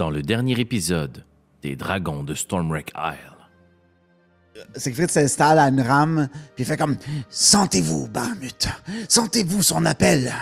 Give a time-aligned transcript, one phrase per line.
[0.00, 1.26] dans le dernier épisode
[1.60, 4.64] des Dragons de Stormwreck Isle.
[4.74, 6.96] Siegfried s'installe à une rame, puis fait comme
[7.28, 8.66] Sentez-vous, Barmut.
[9.10, 10.32] Sentez-vous son appel.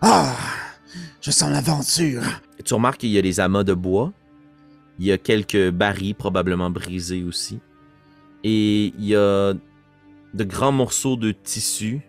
[0.00, 0.34] Ah,
[1.20, 2.24] je sens l'aventure.
[2.64, 4.12] Tu remarques qu'il y a des amas de bois.
[4.98, 7.60] Il y a quelques barils probablement brisés aussi.
[8.42, 9.54] Et il y a
[10.34, 12.00] de grands morceaux de tissu.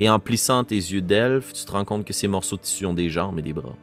[0.00, 2.86] Et en plissant tes yeux d'elfe, tu te rends compte que ces morceaux de tissu
[2.86, 3.76] ont des jambes et des bras.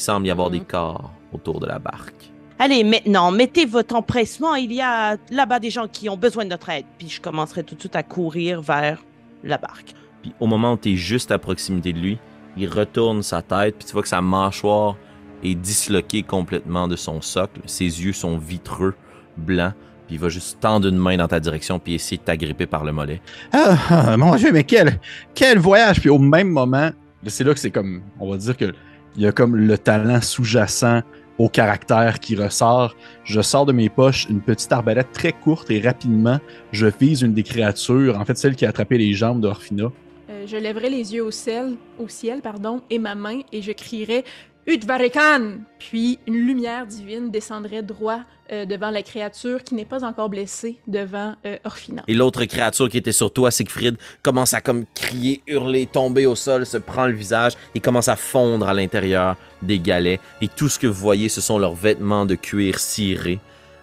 [0.00, 2.32] Il semble y avoir des corps autour de la barque.
[2.58, 4.54] Allez, maintenant, mettez votre empressement.
[4.54, 6.86] Il y a là-bas des gens qui ont besoin de notre aide.
[6.96, 9.04] Puis je commencerai tout de suite à courir vers
[9.44, 9.92] la barque.
[10.22, 12.18] Puis au moment où tu es juste à proximité de lui,
[12.56, 14.96] il retourne sa tête, puis tu vois que sa mâchoire
[15.44, 17.60] est disloquée complètement de son socle.
[17.66, 18.94] Ses yeux sont vitreux,
[19.36, 19.74] blancs,
[20.06, 22.84] puis il va juste tendre une main dans ta direction, puis essayer de t'agripper par
[22.84, 23.20] le mollet.
[23.52, 24.98] Ah, ah, mon Dieu, mais quel,
[25.34, 26.00] quel voyage!
[26.00, 26.90] Puis au même moment,
[27.26, 28.72] c'est là que c'est comme, on va dire que
[29.16, 31.02] il y a comme le talent sous-jacent
[31.38, 32.94] au caractère qui ressort.
[33.24, 36.38] Je sors de mes poches une petite arbalète très courte et rapidement,
[36.72, 39.90] je vise une des créatures, en fait celle qui a attrapé les jambes d'Orphina.
[40.28, 43.72] Euh, je lèverai les yeux au ciel, au ciel pardon, et ma main, et je
[43.72, 44.24] crierai
[44.70, 45.62] Udvarekan!
[45.80, 48.20] Puis une lumière divine descendrait droit
[48.52, 52.04] euh, devant la créature qui n'est pas encore blessée devant euh, Orphina.
[52.06, 56.36] Et l'autre créature qui était sur toi, Siegfried, commence à comme crier, hurler, tomber au
[56.36, 60.20] sol, se prend le visage et commence à fondre à l'intérieur des galets.
[60.40, 63.40] Et tout ce que vous voyez, ce sont leurs vêtements de cuir cirés,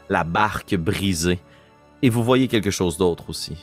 [0.07, 1.39] la barque brisée.
[2.01, 3.57] Et vous voyez quelque chose d'autre aussi.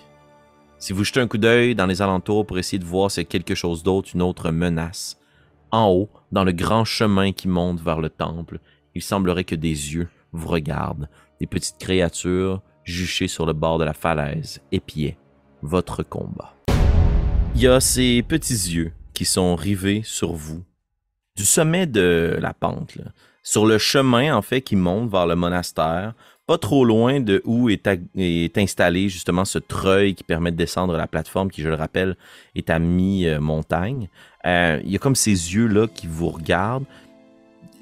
[0.78, 3.54] Si vous jetez un coup d'œil dans les alentours pour essayer de voir a quelque
[3.54, 5.16] chose d'autre, une autre menace,
[5.70, 8.58] en haut, dans le grand chemin qui monte vers le temple,
[8.94, 11.08] il semblerait que des yeux vous regardent,
[11.40, 15.16] des petites créatures juchées sur le bord de la falaise, épiaient
[15.62, 16.54] votre combat.
[17.54, 20.64] Il y a ces petits yeux qui sont rivés sur vous,
[21.36, 22.98] du sommet de la pente,
[23.42, 26.14] sur le chemin en fait qui monte vers le monastère,
[26.46, 31.06] pas trop loin de où est, installé justement ce treuil qui permet de descendre la
[31.06, 32.16] plateforme qui, je le rappelle,
[32.54, 34.08] est à mi-montagne.
[34.46, 36.84] Euh, il y a comme ces yeux-là qui vous regardent.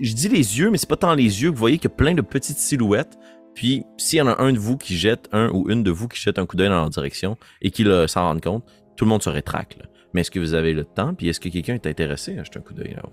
[0.01, 1.93] Je dis les yeux, mais c'est pas tant les yeux que vous voyez qu'il y
[1.93, 3.19] a plein de petites silhouettes.
[3.55, 6.09] Puis, s'il y en a un de vous qui jette, un ou une de vous
[6.09, 8.65] qui jette un coup d'œil dans leur direction et qui s'en rend compte,
[8.97, 9.79] tout le monde se rétracte.
[10.15, 11.15] Mais est-ce que vous avez le temps?
[11.15, 13.13] Puis est-ce que quelqu'un est intéressé à jeter un coup d'œil là-haut?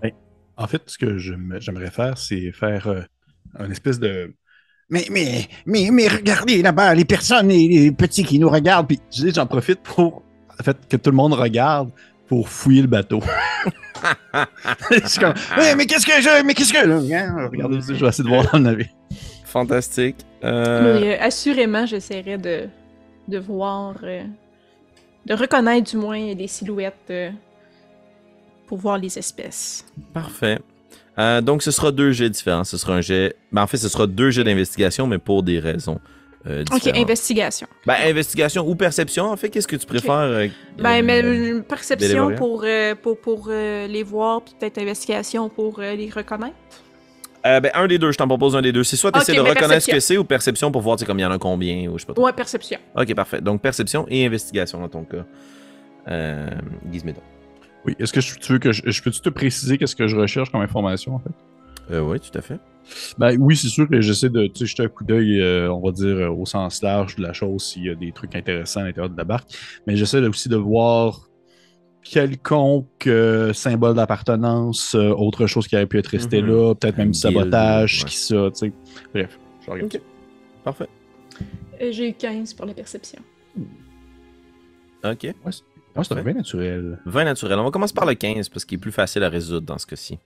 [0.58, 3.02] En fait, ce que j'aimerais faire, c'est faire euh,
[3.56, 4.34] un espèce de.
[4.90, 9.00] Mais, mais, mais, mais regardez là-bas, les personnes et les petits qui nous regardent, puis
[9.12, 10.24] Je dis, j'en profite pour,
[10.60, 11.92] en fait, que tout le monde regarde
[12.28, 13.22] pour fouiller le bateau.
[14.90, 18.08] c'est comme, mais, mais qu'est-ce que je, mais qu'est-ce que, là, hein, Regardez, je vais
[18.08, 18.88] essayer de voir dans le navire.
[19.46, 20.18] Fantastique.
[20.44, 22.68] Euh, Mais, euh, assurément, j'essaierai de,
[23.28, 24.24] de voir, euh,
[25.26, 27.32] de reconnaître du moins des silhouettes euh,
[28.68, 29.86] pour voir les espèces.
[30.14, 30.60] Parfait.
[31.19, 32.63] Euh, donc, ce sera deux jets différents.
[32.63, 33.35] Ce sera un jet.
[33.52, 36.00] Ben, en fait, ce sera deux jets d'investigation, mais pour des raisons
[36.47, 37.68] euh, Ok, investigation.
[37.85, 40.13] Ben, investigation ou perception, en fait, qu'est-ce que tu préfères?
[40.13, 40.47] euh,
[40.78, 42.35] Ben, mais euh, une perception Délévoré.
[42.35, 46.56] pour, euh, pour, pour euh, les voir, puis peut-être investigation pour euh, les reconnaître?
[47.46, 48.85] euh, ben, un des deux, je t'en propose un des deux.
[48.85, 51.25] C'est soit tu de reconnaître ce que c'est ou perception pour voir, comme il y
[51.25, 52.13] en a combien ou je sais pas.
[52.13, 52.24] trop.
[52.25, 52.79] Ouais, perception.
[52.96, 53.41] Ok, parfait.
[53.41, 55.25] Donc, perception et investigation dans ton cas.
[56.08, 56.50] Euh,
[56.91, 57.19] Gizmedo.
[57.85, 60.16] Oui, est-ce que je- tu veux que je, je peux-tu te préciser qu'est-ce que je
[60.17, 61.31] recherche comme information, en fait?
[61.91, 62.59] Euh, oui, tout à fait.
[63.17, 65.79] Ben oui, c'est sûr que j'essaie de tu sais, jeter un coup d'œil, euh, on
[65.81, 68.81] va dire, euh, au sens large de la chose, s'il y a des trucs intéressants
[68.81, 69.50] à l'intérieur de la barque.
[69.88, 71.22] Mais j'essaie aussi de voir
[72.03, 76.47] quelconque euh, symbole d'appartenance, euh, autre chose qui aurait pu être resté Mhm.
[76.50, 78.73] là, peut-être même sabotage, qui ça, tu sais.
[79.13, 79.96] Bref, je regarde.
[79.96, 80.01] Ok.
[80.63, 80.88] Parfait.
[81.91, 83.19] J'ai eu 15 pour la perception.
[85.03, 85.23] Ok.
[85.23, 85.51] Ouais,
[86.02, 87.00] c'est un bien naturel.
[87.06, 87.60] 20 naturel.
[87.60, 89.86] On va commencer par le 15 parce qu'il est plus facile à résoudre dans ce
[89.86, 90.20] cas-ci.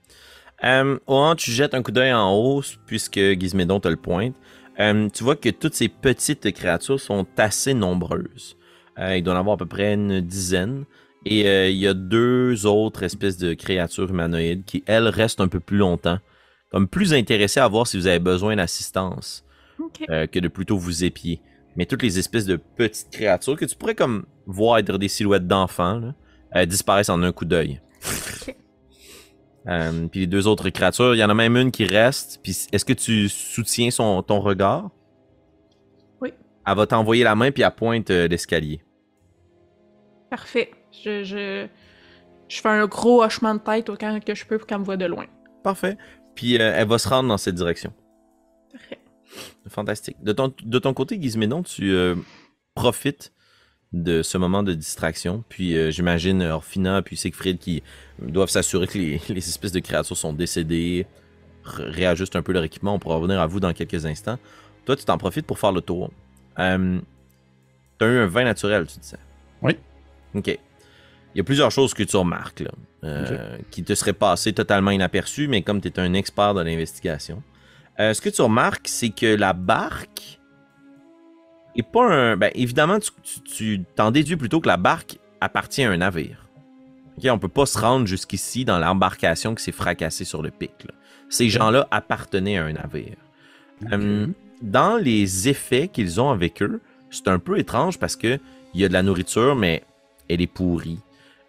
[0.62, 0.98] Euh,
[1.36, 4.34] tu jettes un coup d'œil en haut, puisque Gizmédon te le pointe,
[4.80, 8.56] euh, tu vois que toutes ces petites créatures sont assez nombreuses.
[8.98, 10.84] Euh, il doit y en avoir à peu près une dizaine.
[11.26, 15.48] Et euh, il y a deux autres espèces de créatures humanoïdes qui, elles, restent un
[15.48, 16.18] peu plus longtemps.
[16.70, 19.44] Comme plus intéressées à voir si vous avez besoin d'assistance
[20.10, 21.40] euh, que de plutôt vous épier.
[21.76, 25.46] Mais toutes les espèces de petites créatures que tu pourrais comme voir être des silhouettes
[25.46, 26.12] d'enfants
[26.54, 27.80] euh, disparaissent en un coup d'œil.
[29.66, 32.40] Euh, puis les deux autres créatures, il y en a même une qui reste.
[32.42, 34.90] Puis est-ce que tu soutiens son, ton regard?
[36.20, 36.34] Oui.
[36.66, 38.82] Elle va t'envoyer la main puis elle pointe euh, l'escalier.
[40.30, 40.70] Parfait.
[40.92, 41.66] Je, je,
[42.48, 44.96] je fais un gros hochement de tête autant que je peux pour qu'elle me voit
[44.96, 45.24] de loin.
[45.62, 45.96] Parfait.
[46.34, 47.92] Puis euh, elle va se rendre dans cette direction.
[49.68, 50.16] Fantastique.
[50.22, 52.14] De ton, de ton côté, Gizmédon, tu euh,
[52.74, 53.32] profites
[53.92, 55.44] de ce moment de distraction.
[55.48, 57.82] Puis euh, j'imagine Orphina puis Siegfried qui
[58.20, 61.06] doivent s'assurer que les, les espèces de créatures sont décédées.
[61.64, 62.94] ré- réajustent un peu leur équipement.
[62.94, 64.38] On pourra revenir à vous dans quelques instants.
[64.84, 66.10] Toi, tu t'en profites pour faire le tour.
[66.58, 66.98] Euh,
[67.98, 69.16] tu as eu un vin naturel, tu disais.
[69.62, 69.76] Oui.
[70.34, 70.48] OK.
[70.48, 72.70] Il y a plusieurs choses que tu remarques là,
[73.04, 77.42] euh, qui te seraient passées totalement inaperçues, mais comme tu es un expert de l'investigation.
[78.00, 80.40] Euh, ce que tu remarques, c'est que la barque
[81.76, 82.36] est pas un.
[82.36, 82.98] Ben, évidemment,
[83.44, 86.48] tu- t'en déduis plutôt que la barque appartient à un navire.
[87.24, 90.72] On peut pas se rendre jusqu'ici dans l'embarcation qui s'est fracassée sur le pic.
[90.84, 90.94] là.
[91.28, 93.16] Ces gens-là appartenaient à un navire.
[93.92, 94.26] Euh,
[94.62, 96.80] dans les effets qu'ils ont avec eux,
[97.10, 98.38] c'est un peu étrange parce que
[98.74, 99.84] il y a de la nourriture, mais
[100.28, 100.98] elle est pourrie.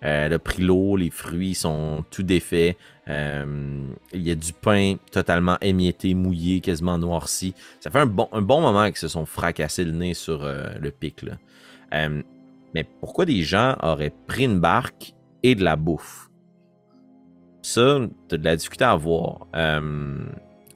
[0.05, 2.77] Euh, elle a pris l'eau, les fruits sont tout défaits.
[3.07, 7.53] Euh, il y a du pain totalement émietté, mouillé, quasiment noirci.
[7.79, 11.23] Ça fait un bon, moment qu'ils se sont fracassés le nez sur euh, le pic.
[11.23, 11.33] Là.
[11.93, 12.21] Euh,
[12.73, 15.13] mais pourquoi des gens auraient pris une barque
[15.43, 16.29] et de la bouffe?
[17.63, 19.47] Ça, t'as de la difficulté à voir.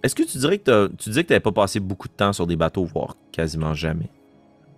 [0.01, 2.33] Est-ce que tu dirais que tu disais que tu n'avais pas passé beaucoup de temps
[2.33, 4.09] sur des bateaux, voire quasiment jamais?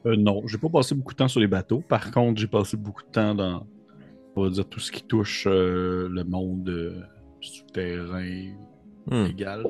[0.05, 1.83] Euh, non, j'ai pas passé beaucoup de temps sur les bateaux.
[1.87, 3.65] Par contre, j'ai passé beaucoup de temps dans,
[4.41, 7.01] on va dire, tout ce qui touche euh, le monde euh,
[7.39, 8.53] souterrain
[9.09, 9.63] Hmm, légal.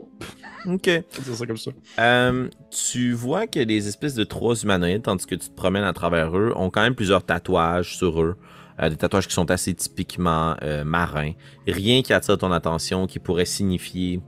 [0.66, 0.84] Ok.
[0.84, 1.72] Dire ça comme ça.
[2.00, 5.94] Euh, tu vois que les espèces de trois humanoïdes, tandis que tu te promènes à
[5.94, 8.36] travers eux, ont quand même plusieurs tatouages sur eux.
[8.82, 11.32] Euh, des tatouages qui sont assez typiquement marins.
[11.66, 14.20] Rien qui attire ton attention, qui pourrait signifier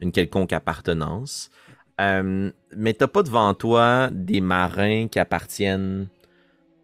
[0.00, 1.50] une quelconque appartenance.
[2.00, 6.08] Mais t'as pas devant toi des marins qui appartiennent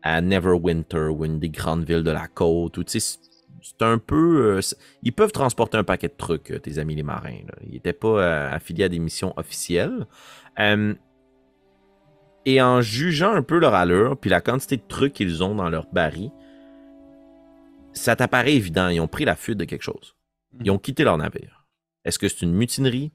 [0.04, 2.78] à Neverwinter ou une des grandes villes de la côte.
[2.78, 3.18] Ou, c'est-
[3.80, 4.58] un peu.
[4.58, 4.60] euh,
[5.02, 7.38] ils peuvent transporter un paquet de trucs, euh, tes amis les marins.
[7.66, 10.06] Ils n'étaient pas euh, affiliés à des missions officielles.
[12.46, 15.70] Et en jugeant un peu leur allure, puis la quantité de trucs qu'ils ont dans
[15.70, 16.30] leur baril,
[17.94, 18.88] ça t'apparaît évident.
[18.88, 20.14] Ils ont pris la fuite de quelque chose.
[20.62, 21.66] Ils ont quitté leur navire.
[22.04, 23.12] Est-ce que c'est une mutinerie?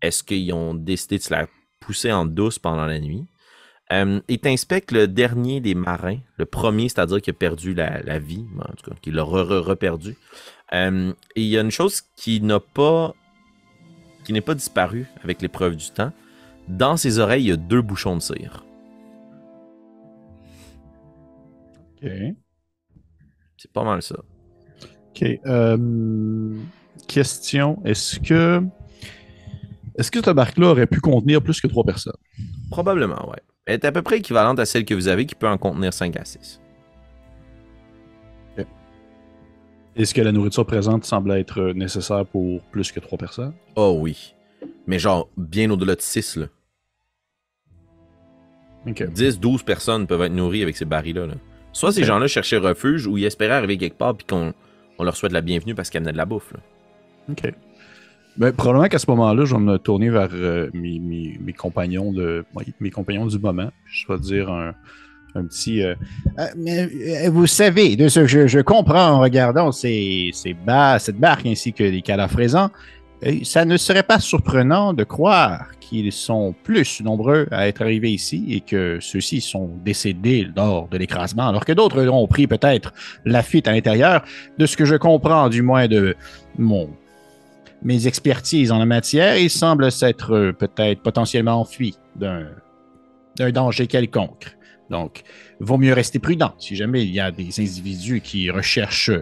[0.00, 1.48] Est-ce qu'ils ont décidé de se la
[1.80, 3.26] pousser en douce pendant la nuit?
[3.90, 8.18] Euh, et t'inspectes le dernier des marins, le premier, c'est-à-dire qui a perdu la, la
[8.18, 10.16] vie, en tout cas, qui l'a re- re- reperdu.
[10.74, 13.14] Euh, et il y a une chose qui n'a pas,
[14.24, 16.12] qui n'est pas disparue avec l'épreuve du temps.
[16.68, 18.62] Dans ses oreilles, il y a deux bouchons de cire.
[22.02, 22.10] Ok.
[23.56, 24.16] C'est pas mal ça.
[25.10, 25.24] Ok.
[25.46, 26.56] euh,
[27.06, 28.62] question est-ce que.
[29.96, 32.12] Est-ce que cette barque-là aurait pu contenir plus que trois personnes?
[32.70, 33.42] Probablement, ouais.
[33.68, 35.92] Elle est à peu près équivalente à celle que vous avez qui peut en contenir
[35.92, 36.58] 5 à 6.
[39.94, 43.52] Est-ce que la nourriture présente semble être nécessaire pour plus que trois personnes?
[43.76, 44.34] Oh oui.
[44.86, 46.46] Mais genre, bien au-delà de 6, là.
[48.86, 49.02] Ok.
[49.10, 51.26] 10, 12 personnes peuvent être nourries avec ces barils-là.
[51.26, 51.34] là.
[51.72, 54.54] Soit ces gens-là cherchaient refuge ou ils espéraient arriver quelque part puis qu'on
[54.98, 56.52] on leur souhaite la bienvenue parce qu'ils amenaient de la bouffe.
[56.52, 56.60] là.
[57.30, 57.52] Ok.
[58.38, 62.72] Ben, probablement qu'à ce moment-là, je vais me tourner vers euh, mes, compagnons de oui,
[62.78, 63.70] mes compagnons du moment.
[63.84, 64.74] Je vais dire un,
[65.44, 65.82] petit.
[65.82, 65.94] euh,
[66.38, 71.46] Euh, vous savez, de ce que je, comprends en regardant ces, ces ba- cette barque
[71.46, 72.70] ainsi que les cadavres
[73.42, 78.46] ça ne serait pas surprenant de croire qu'ils sont plus nombreux à être arrivés ici
[78.50, 82.92] et que ceux-ci sont décédés lors de l'écrasement, alors que d'autres ont pris peut-être
[83.24, 84.24] la fuite à l'intérieur.
[84.58, 86.14] De ce que je comprends, du moins de
[86.56, 86.88] mon
[87.82, 92.48] mes expertises en la matière, ils semblent s'être euh, peut-être potentiellement enfuis d'un
[93.36, 94.56] d'un danger quelconque.
[94.90, 95.22] Donc,
[95.60, 99.12] vaut mieux rester prudent si jamais il y a des individus qui recherchent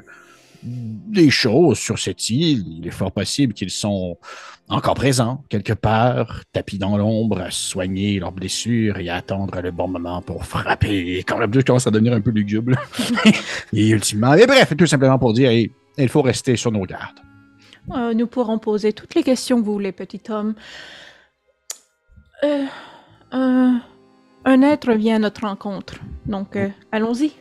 [0.62, 2.64] des choses sur cette île.
[2.78, 4.16] Il est fort possible qu'ils sont
[4.68, 9.70] encore présents quelque part, tapis dans l'ombre, à soigner leurs blessures et à attendre le
[9.70, 11.22] bon moment pour frapper.
[11.26, 12.72] Quand le bleu commence à devenir un peu lugubre.
[13.72, 17.25] et ultimement, mais bref, tout simplement pour dire, il faut rester sur nos gardes.
[17.94, 20.54] Euh, nous pourrons poser toutes les questions que vous voulez, petit homme.
[22.44, 22.64] Euh,
[23.32, 23.80] un,
[24.44, 25.94] un être vient à notre rencontre.
[26.26, 27.32] Donc, euh, allons-y.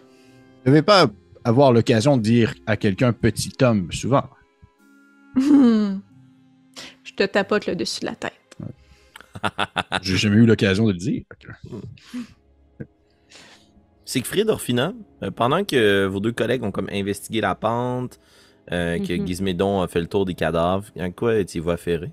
[0.66, 1.08] Je ne vais pas
[1.44, 4.30] avoir l'occasion de dire à quelqu'un petit homme souvent.
[5.36, 8.34] Je te tapote le dessus de la tête.
[10.02, 11.24] J'ai jamais eu l'occasion de le dire.
[14.06, 18.20] Siegfried Orfina, euh, pendant que vos deux collègues ont comme investigué la pente,
[18.72, 19.28] euh, que Mhm.
[19.28, 22.12] Gizmédon a fait le tour des cadavres, en quoi étiez-vous affairé?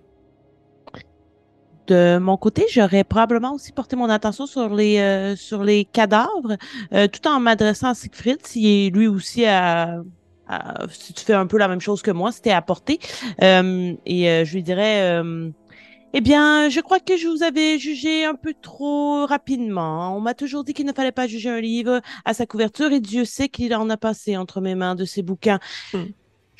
[1.88, 6.56] De mon côté, j'aurais probablement aussi porté mon attention sur les, euh, sur les cadavres,
[6.94, 10.00] euh, tout en m'adressant à Siegfried, si lui aussi a,
[10.46, 13.00] a- si tu fais un peu la même chose que moi, c'était à porter.
[13.42, 15.50] Euh, et euh, je lui dirais, euh,
[16.12, 20.16] eh bien, je crois que je vous avais jugé un peu trop rapidement.
[20.16, 23.00] On m'a toujours dit qu'il ne fallait pas juger un livre à sa couverture, et
[23.00, 25.58] Dieu sait qu'il en a passé entre mes mains de ces bouquins.
[25.92, 26.04] Hmm.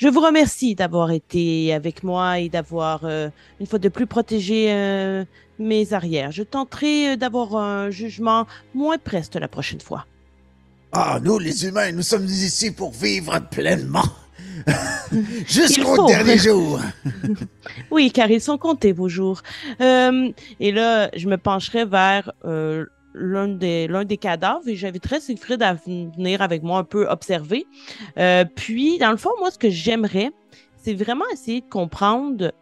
[0.02, 3.28] Je vous remercie d'avoir été avec moi et d'avoir, euh,
[3.60, 5.24] une fois de plus, protégé euh,
[5.60, 6.32] mes arrières.
[6.32, 10.04] Je tenterai euh, d'avoir un jugement moins preste la prochaine fois.
[10.90, 14.08] Ah, nous, les humains, nous sommes ici pour vivre pleinement.
[15.46, 16.80] Jusqu'au dernier jour.
[17.92, 19.42] Oui, car ils sont comptés vos jours.
[19.80, 22.32] Euh, et là, je me pencherai vers
[23.14, 27.66] l'un des, l'un des cadavres et j'inviterai Siegfried à venir avec moi un peu observer.
[28.18, 30.30] Euh, puis, dans le fond, moi, ce que j'aimerais,
[30.76, 32.52] c'est vraiment essayer de comprendre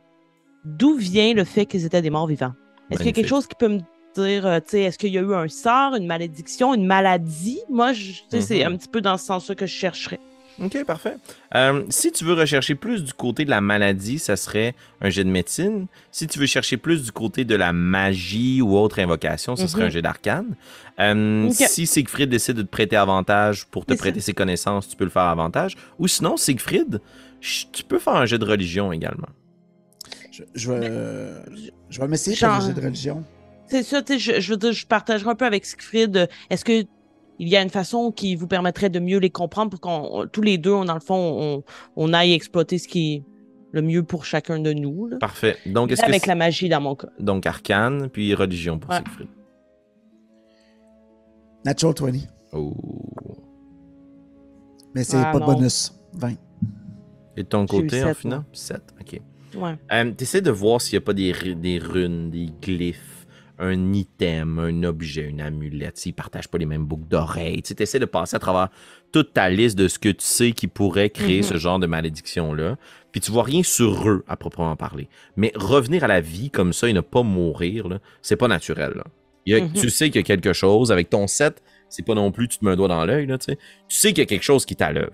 [0.64, 2.52] d'où vient le fait qu'ils étaient des morts vivants.
[2.90, 3.78] Est-ce qu'il y a quelque chose qui peut me
[4.16, 7.61] dire, euh, tu sais, est-ce qu'il y a eu un sort, une malédiction, une maladie?
[7.71, 8.73] Moi, je- tu sais, c'est Mhm.
[8.73, 10.19] un petit peu dans ce sens-là que je chercherais.
[10.62, 11.17] Ok, parfait.
[11.55, 15.25] Euh, si tu veux rechercher plus du côté de la maladie, ça serait un jet
[15.25, 15.87] de médecine.
[16.12, 19.83] Si tu veux chercher plus du côté de la magie ou autre invocation, ce serait
[19.83, 19.87] Mhm.
[19.87, 20.55] un jet d'arcane.
[20.99, 21.49] Euh.
[21.50, 23.99] Si Siegfried décide de te prêter avantage pour te ça.
[23.99, 25.76] prêter ses connaissances, tu peux le faire avantage.
[25.99, 27.00] Ou sinon, Siegfried,
[27.40, 29.29] tu peux faire un jet de religion également.
[30.31, 31.40] Je, je vais, euh,
[31.88, 33.25] je vais m'essayer Genre- pour le jeu de religion.
[33.67, 36.17] C'est ça, je, je veux dire, je partagerai un peu avec Siegfried.
[36.17, 36.85] euh, Est-ce que
[37.42, 40.42] il y a une façon qui vous permettrait de mieux les comprendre pour qu'on tous
[40.42, 41.64] les deux, on, dans le fond, on,
[41.97, 43.25] on aille exploiter ce qui est
[43.73, 45.06] le mieux pour chacun de nous.
[45.06, 45.16] là.
[45.18, 45.56] Parfait.
[45.66, 47.09] Donc, est-ce que Avec la magie dans mon cas.
[47.18, 48.97] donc arcane puis religion pour Ouais.
[48.99, 49.28] Siegfried.
[51.64, 52.18] Natural 20.
[52.52, 52.75] Oh.
[54.94, 55.92] Mais c'est Ah, pas de bonus.
[56.14, 56.32] 20.
[57.37, 58.38] Et de ton côté, en final?
[58.40, 58.47] moi.
[58.52, 58.82] 7.
[59.00, 59.20] Ok.
[59.56, 59.75] Ouais.
[59.92, 61.32] Euh, T'essaies de voir s'il n'y a pas des
[61.78, 63.19] runes, des glyphes,
[63.61, 67.62] un item, un objet, une amulette, s'ils partagent pas les mêmes boucles d'oreilles.
[67.62, 68.69] Tu essaies de passer à travers
[69.12, 71.43] toute ta liste de ce que tu sais qui pourrait créer Mhm.
[71.45, 72.76] ce genre de malédiction-là.
[73.12, 75.09] Puis tu vois rien sur eux à proprement parler.
[75.37, 77.87] Mais revenir à la vie comme ça et ne pas mourir,
[78.23, 78.93] c'est pas naturel.
[78.97, 79.05] là.
[79.47, 79.73] Il y a- Mhm.
[79.75, 80.90] Tu sais qu'il y a quelque chose.
[80.93, 83.26] Avec ton set, c'est pas non plus tu te mets un doigt dans l'œil.
[83.26, 83.57] Tu sais.
[83.88, 85.12] Tu sais qu'il y a quelque chose qui est à l'œuvre.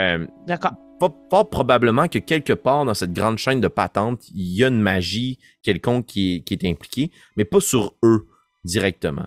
[0.00, 0.72] Euh, D'accord.
[0.98, 4.68] Pas, pas probablement que quelque part dans cette grande chaîne de patentes, il y a
[4.68, 8.26] une magie quelconque qui est, qui est impliquée, mais pas sur eux
[8.64, 9.26] directement.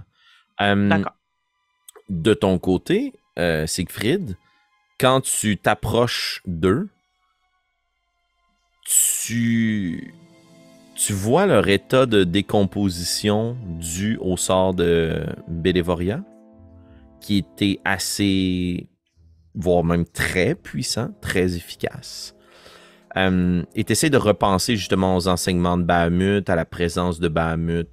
[0.62, 1.14] Euh, D'accord.
[2.10, 4.38] de ton côté, euh, Siegfried,
[5.00, 6.90] quand tu t'approches d'eux,
[8.86, 10.14] tu,
[10.96, 16.24] tu vois leur état de décomposition dû au sort de Bélévoria,
[17.22, 18.90] qui était assez,
[19.56, 22.36] voire même très puissant, très efficace.
[23.18, 27.90] Euh, et tu de repenser justement aux enseignements de Bahamut, à la présence de Bahamut,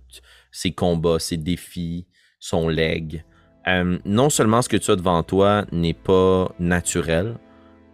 [0.52, 2.06] ses combats, ses défis,
[2.38, 3.24] son leg.
[3.66, 7.36] Euh, non seulement ce que tu as devant toi n'est pas naturel,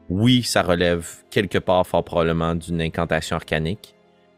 [0.08, 3.94] oui, ça relève quelque part fort probablement d'une incantation arcanique,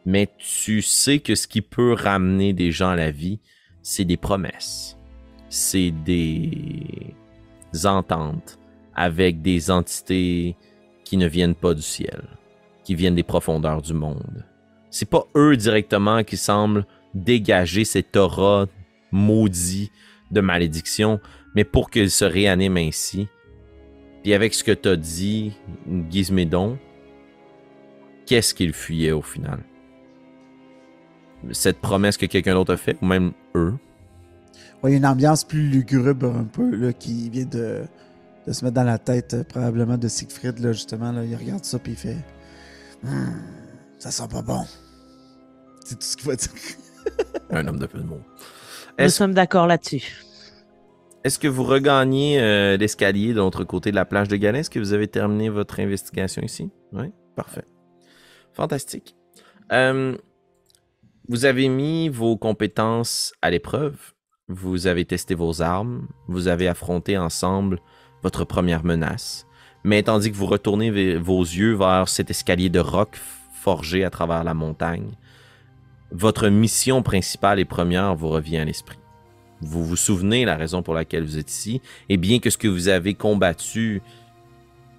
[0.07, 3.41] mais tu sais que ce qui peut ramener des gens à la vie,
[3.83, 4.97] c'est des promesses,
[5.49, 7.15] c'est des
[7.85, 8.59] ententes
[8.95, 10.57] avec des entités
[11.05, 12.25] qui ne viennent pas du ciel,
[12.85, 14.45] qui viennent des profondeurs du monde.
[14.91, 18.67] C'est pas eux directement qui semblent dégager cette aura
[19.11, 19.91] maudit
[20.31, 21.21] de malédiction,
[21.55, 23.29] mais pour qu'ils se réaniment ainsi.
[24.23, 25.53] Puis avec ce que t'as dit,
[26.11, 26.79] Gizmédon,
[28.27, 29.61] qu'est-ce qu'il fuyait au final?
[31.53, 33.75] Cette promesse que quelqu'un d'autre a fait, ou même eux?
[34.83, 37.85] A une ambiance plus lugubre un peu là, qui vient de,
[38.47, 41.13] de se mettre dans la tête, euh, probablement de Siegfried, là, justement.
[41.13, 42.17] Là, il regarde ça puis il fait
[43.03, 43.33] Hmm,
[43.99, 44.65] Ça sent pas bon.
[45.85, 46.51] C'est tout ce qu'il va dire.
[47.51, 48.21] Un homme de peu de mots.
[48.99, 50.25] Nous Est-ce sommes d'accord là-dessus.
[51.23, 54.61] est-ce que vous regagnez euh, l'escalier de l'autre côté de la plage de Galais?
[54.61, 56.71] Est-ce que vous avez terminé votre investigation ici?
[56.93, 57.65] Oui, parfait.
[58.53, 59.17] Fantastique.
[59.73, 60.17] Euh,
[61.29, 63.97] vous avez mis vos compétences à l'épreuve.
[64.49, 66.09] Vous avez testé vos armes.
[66.29, 67.81] Vous avez affronté ensemble
[68.25, 69.47] votre première menace.
[69.85, 73.21] Mais tandis que vous retournez vos yeux vers cet escalier de roc
[73.53, 75.13] forgé à travers la montagne,
[76.11, 78.99] votre mission principale et première vous revient à l'esprit.
[79.61, 82.69] Vous vous souvenez la raison pour laquelle vous êtes ici, et bien que ce que
[82.69, 84.03] vous avez combattu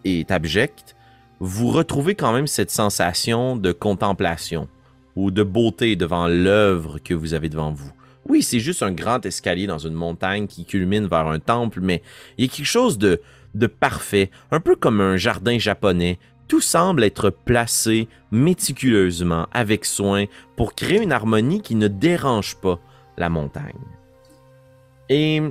[0.03, 0.96] est abject,
[1.39, 4.67] vous retrouvez quand même cette sensation de contemplation
[5.15, 7.91] ou de beauté devant l'œuvre que vous avez devant vous.
[8.27, 12.01] Oui, c'est juste un grand escalier dans une montagne qui culmine vers un temple, mais
[12.38, 13.22] il y a quelque chose de,
[13.53, 16.17] de parfait, un peu comme un jardin japonais.
[16.48, 22.79] Tout semble être placé méticuleusement, avec soin, pour créer une harmonie qui ne dérange pas
[23.17, 23.74] la montagne.
[25.10, 25.41] Et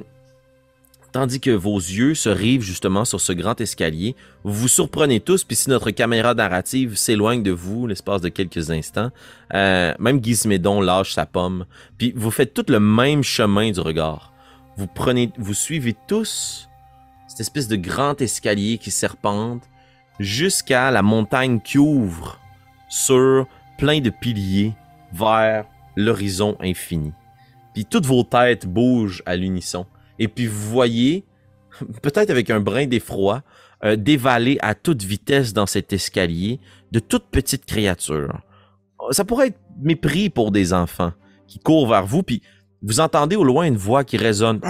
[1.15, 5.45] tandis que vos yeux se rivent justement sur ce grand escalier, vous vous surprenez tous,
[5.45, 9.13] puis si notre caméra narrative s'éloigne de vous l'espace de quelques instants,
[9.55, 11.67] euh, même Gizmédon lâche sa pomme,
[11.99, 14.33] puis vous faites tout le même chemin du regard.
[14.77, 16.69] Vous prenez, vous suivez tous
[17.29, 19.63] cette espèce de grand escalier qui serpente,
[20.19, 22.41] jusqu'à la montagne qui ouvre
[22.89, 23.47] sur
[23.79, 24.73] plein de piliers
[25.13, 27.13] vers l'horizon infini.
[27.73, 29.87] Puis toutes vos têtes bougent à l'unisson.
[30.19, 31.25] Et puis vous voyez,
[32.03, 33.43] peut-être avec un brin d'effroi,
[33.85, 36.61] euh, dévaler à toute vitesse dans cet escalier
[36.93, 38.41] de toutes petites créatures.
[39.11, 41.13] Ça pourrait être mépris pour des enfants
[41.47, 42.43] qui courent vers vous, puis
[42.85, 44.61] vous entendez au loin une voix qui résonne.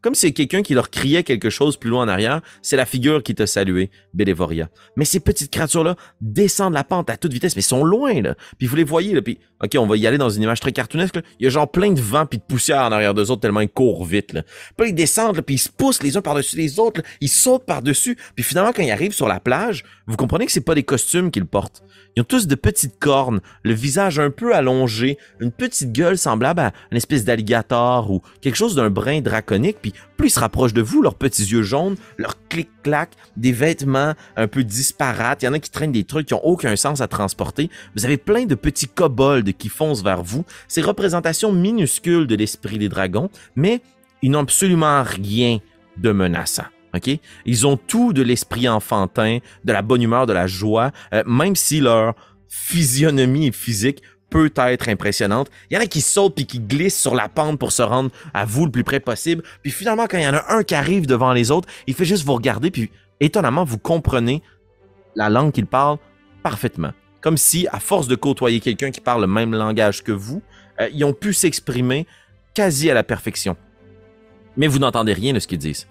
[0.00, 2.40] Comme si c'est quelqu'un qui leur criait quelque chose plus loin en arrière.
[2.62, 4.68] C'est la figure qui t'a salué, Bélévoria.
[4.96, 8.34] Mais ces petites créatures-là descendent la pente à toute vitesse, mais sont loin, là.
[8.58, 9.20] Puis vous les voyez, là.
[9.20, 11.22] Puis, OK, on va y aller dans une image très cartoonesque, là.
[11.38, 13.60] Il y a genre plein de vent puis de poussière en arrière d'eux autres tellement
[13.60, 14.42] ils courent vite, là.
[14.76, 17.08] Puis ils descendent, là, puis ils se poussent les uns par-dessus les autres, là.
[17.20, 18.16] Ils sautent par-dessus.
[18.34, 21.30] Puis finalement, quand ils arrivent sur la plage, vous comprenez que c'est pas des costumes
[21.30, 21.82] qu'ils portent.
[22.16, 26.60] Ils ont tous de petites cornes, le visage un peu allongé, une petite gueule semblable
[26.60, 29.78] à une espèce d'alligator ou quelque chose d'un brin draconique.
[29.82, 34.14] Puis plus ils se rapprochent de vous, leurs petits yeux jaunes, leurs clic-clac, des vêtements
[34.36, 35.42] un peu disparates.
[35.42, 37.70] Il y en a qui traînent des trucs qui ont aucun sens à transporter.
[37.96, 40.44] Vous avez plein de petits kobolds qui foncent vers vous.
[40.68, 43.80] Ces représentations minuscules de l'esprit des dragons, mais
[44.22, 45.58] ils n'ont absolument rien
[45.96, 46.64] de menaçant.
[47.44, 51.56] Ils ont tout de l'esprit enfantin, de la bonne humeur, de la joie, euh, même
[51.56, 52.14] si leur
[52.48, 55.50] physionomie physique peut être impressionnante.
[55.70, 58.10] Il y en a qui sautent puis qui glissent sur la pente pour se rendre
[58.34, 59.42] à vous le plus près possible.
[59.62, 62.04] Puis finalement, quand il y en a un qui arrive devant les autres, il fait
[62.04, 62.90] juste vous regarder puis
[63.20, 64.42] étonnamment, vous comprenez
[65.14, 65.98] la langue qu'il parle
[66.42, 66.92] parfaitement.
[67.20, 70.42] Comme si, à force de côtoyer quelqu'un qui parle le même langage que vous,
[70.80, 72.06] euh, ils ont pu s'exprimer
[72.54, 73.56] quasi à la perfection.
[74.56, 75.86] Mais vous n'entendez rien de ce qu'ils disent.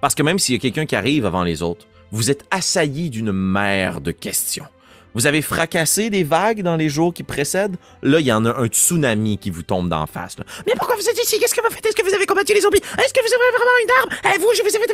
[0.00, 3.10] Parce que même s'il y a quelqu'un qui arrive avant les autres, vous êtes assailli
[3.10, 4.66] d'une mer de questions.
[5.14, 7.76] Vous avez fracassé des vagues dans les jours qui précèdent?
[8.02, 10.36] Là, il y en a un tsunami qui vous tombe d'en face.
[10.66, 11.38] Mais pourquoi vous êtes ici?
[11.38, 11.86] Qu'est-ce que vous faites?
[11.86, 12.78] Est-ce que vous avez combattu les zombies?
[12.98, 14.34] Est-ce que vous avez vraiment une arme?
[14.34, 14.92] Et vous, je vous ai fait...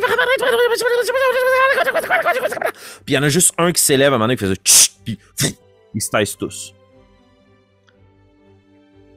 [3.05, 4.53] Puis il y en a juste un qui s'élève à un moment donné qui fait
[4.53, 4.61] ça.
[5.03, 5.17] Puis
[5.95, 6.73] ils se taisent tous.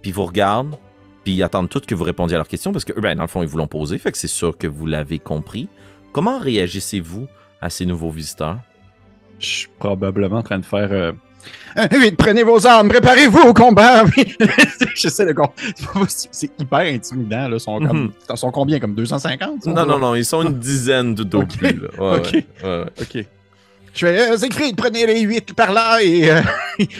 [0.00, 0.78] Puis ils vous regardent.
[1.22, 3.22] Puis ils attendent tous que vous répondiez à leurs questions parce que eux, ben, dans
[3.22, 3.98] le fond, ils vous l'ont posé.
[3.98, 5.68] Fait que c'est sûr que vous l'avez compris.
[6.12, 7.26] Comment réagissez-vous
[7.60, 8.58] à ces nouveaux visiteurs?
[9.38, 10.88] Je suis probablement en train de faire.
[10.90, 11.12] euh,
[11.92, 14.04] Vite, prenez vos armes, préparez-vous au combat.
[14.94, 15.34] J'essaie de.
[16.06, 17.48] C'est hyper intimidant.
[17.48, 17.56] Là.
[17.56, 18.12] Ils sont, comme...
[18.28, 18.36] Mhm.
[18.36, 18.78] sont combien?
[18.80, 19.70] Comme 250 ça?
[19.70, 21.80] Non, non, non, ils sont une dizaine tout au Ok, plus.
[21.80, 21.88] Là.
[21.98, 22.32] Ouais, ok.
[22.32, 23.26] ouais, ouais.
[23.96, 26.40] Je fais euh, Siegfried, prenez les huit par là et, euh,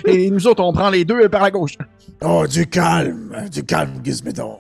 [0.07, 1.77] et nous autres, on prend les deux par la gauche.
[2.20, 4.59] Oh, du calme, du calme, Gizmédon.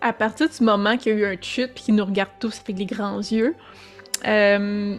[0.00, 2.58] À partir du moment qu'il y a eu un chute puis qu'il nous regarde tous
[2.64, 3.54] avec les grands yeux,
[4.26, 4.96] euh,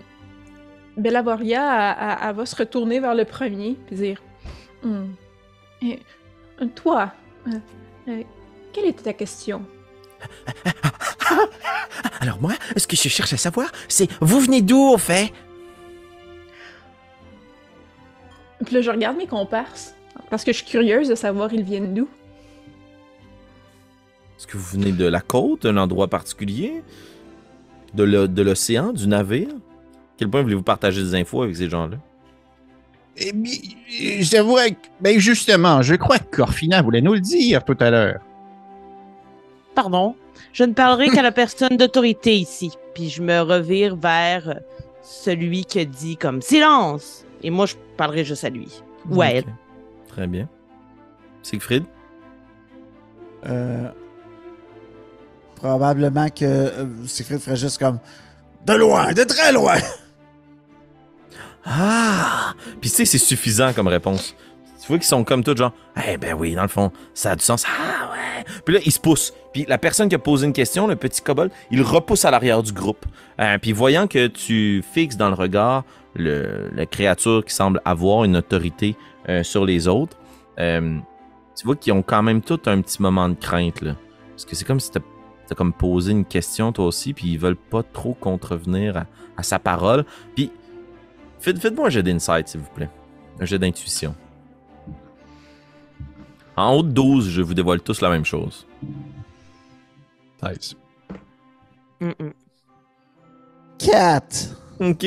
[0.98, 4.22] Bellavoria, elle va se retourner vers le premier puis dire
[4.84, 5.14] Hmm.
[5.82, 6.00] Et,
[6.62, 7.12] euh, Toi,
[7.48, 7.52] euh,
[8.08, 8.24] euh,
[8.74, 9.64] quelle était ta question?
[12.22, 15.32] Alors moi, ce que je cherche à savoir, c'est vous venez d'où au fait?
[18.66, 19.94] Puis là, je regarde mes comparses
[20.30, 22.08] parce que je suis curieuse de savoir ils viennent d'où.
[24.38, 26.84] Est-ce que vous venez de la côte, d'un endroit particulier?
[27.94, 29.50] De l'océan, du navire?
[30.18, 31.98] Quel point voulez-vous partager des infos avec ces gens-là?
[33.18, 37.90] Eh bien, que, ben justement, je crois que Corfina voulait nous le dire tout à
[37.90, 38.20] l'heure.
[39.74, 40.16] Pardon?
[40.54, 42.72] Je ne parlerai qu'à la personne d'autorité ici.
[42.94, 44.60] Puis je me revire vers
[45.04, 47.26] celui qui a dit comme silence.
[47.44, 48.82] Et moi, je parlerai juste à lui.
[49.10, 49.46] Ou à elle.
[50.08, 50.50] Très bien.
[51.44, 51.86] Siegfried?
[53.46, 53.90] Euh,
[55.56, 58.00] probablement que euh, Siegfried ferait juste comme
[58.66, 59.78] de loin, de très loin.
[61.68, 64.36] Ah Puis tu sais, c'est suffisant comme réponse.
[64.82, 65.74] Tu vois qu'ils sont comme tous genre,
[66.08, 67.66] eh ben oui, dans le fond, ça a du sens.
[67.68, 68.46] Ah ouais.
[68.64, 69.34] Puis là, ils se poussent.
[69.52, 72.64] Puis la personne qui a posé une question, le petit kobold, il repousse à l'arrière
[72.64, 73.06] du groupe.
[73.42, 75.84] Euh, puis voyant que tu fixes dans le regard
[76.16, 78.96] le, la créature qui semble avoir une autorité
[79.28, 80.18] euh, sur les autres,
[80.60, 80.98] euh,
[81.56, 83.96] tu vois qu'ils ont quand même tout un petit moment de crainte là.
[84.30, 85.02] Parce que c'est comme si t'as
[85.48, 89.06] t'as comme posé une question toi aussi, puis ils veulent pas trop contrevenir à,
[89.38, 90.06] à sa parole.
[90.36, 90.52] Puis
[91.40, 92.90] Faites, faites-moi un jet d'insight, s'il vous plaît.
[93.40, 94.16] Un jet d'intuition.
[96.56, 98.66] En haut de 12, je vous dévoile tous la même chose.
[100.44, 100.76] 16.
[102.00, 102.32] Mm, mm.
[103.80, 104.62] 4.
[104.80, 105.06] Ok.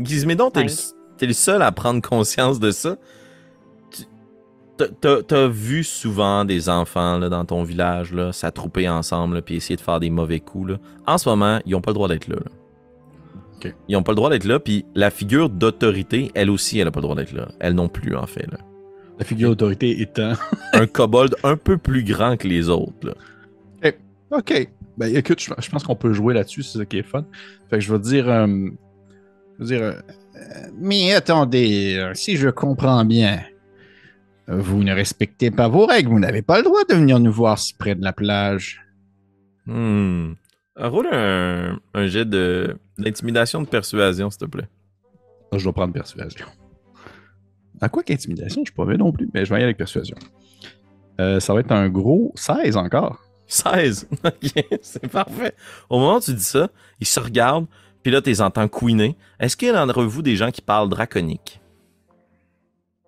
[0.00, 2.96] Gizmédon, t'es le, le seul à prendre conscience de ça.
[3.90, 4.04] Tu-
[5.26, 9.76] t'as- vu souvent des enfants là, dans ton village là, s'attrouper ensemble là, puis essayer
[9.76, 10.70] de faire des mauvais coups.
[10.72, 10.78] Là.
[11.06, 12.36] En ce moment, ils ont pas le droit d'être là.
[12.36, 12.50] là.
[13.88, 16.90] Ils ont pas le droit d'être là, puis la figure d'autorité, elle aussi, elle a
[16.90, 17.48] pas le droit d'être là.
[17.60, 18.46] Elle non plus, en fait.
[18.50, 18.58] Là.
[19.18, 20.32] La figure d'autorité étant.
[20.74, 22.92] Un kobold un peu plus grand que les autres.
[23.06, 23.12] là.
[24.30, 24.68] Ok.
[24.98, 27.24] Ben écoute, je, je pense qu'on peut jouer là-dessus, c'est ça qui est fun.
[27.70, 28.28] Fait que je vais dire.
[28.28, 28.46] euh,
[29.58, 29.92] Je veux dire, euh,
[30.78, 33.40] mais attendez, euh, si je comprends bien,
[34.48, 37.58] vous ne respectez pas vos règles, vous n'avez pas le droit de venir nous voir
[37.58, 38.82] si près de la plage.
[39.66, 40.32] Hmm.
[40.78, 44.68] Roule un, un jet de d'intimidation de persuasion, s'il te plaît.
[45.52, 46.46] Je dois prendre persuasion.
[47.80, 49.76] À quoi qu'intimidation, je suis pas vrai non plus, mais je vais y aller avec
[49.76, 50.16] persuasion.
[51.20, 53.24] Euh, ça va être un gros 16 encore.
[53.46, 54.08] 16.
[54.24, 55.54] ok, c'est parfait.
[55.88, 56.68] Au moment où tu dis ça,
[57.00, 57.66] ils se regardent,
[58.02, 59.16] puis là, tu les entends couiner.
[59.40, 61.60] Est-ce qu'il y a d'entre vous des gens qui parlent draconique?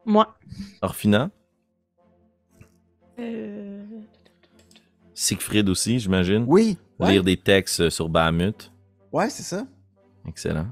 [0.06, 0.36] Moi.
[0.82, 1.30] Orphina?
[3.18, 3.84] Euh,
[5.14, 6.44] Siegfried aussi, j'imagine?
[6.46, 6.78] Oui.
[7.00, 8.70] Ouais, Lire des textes euh, sur Bahamut.
[9.12, 9.64] ouais c'est ça.
[10.28, 10.66] Excellent.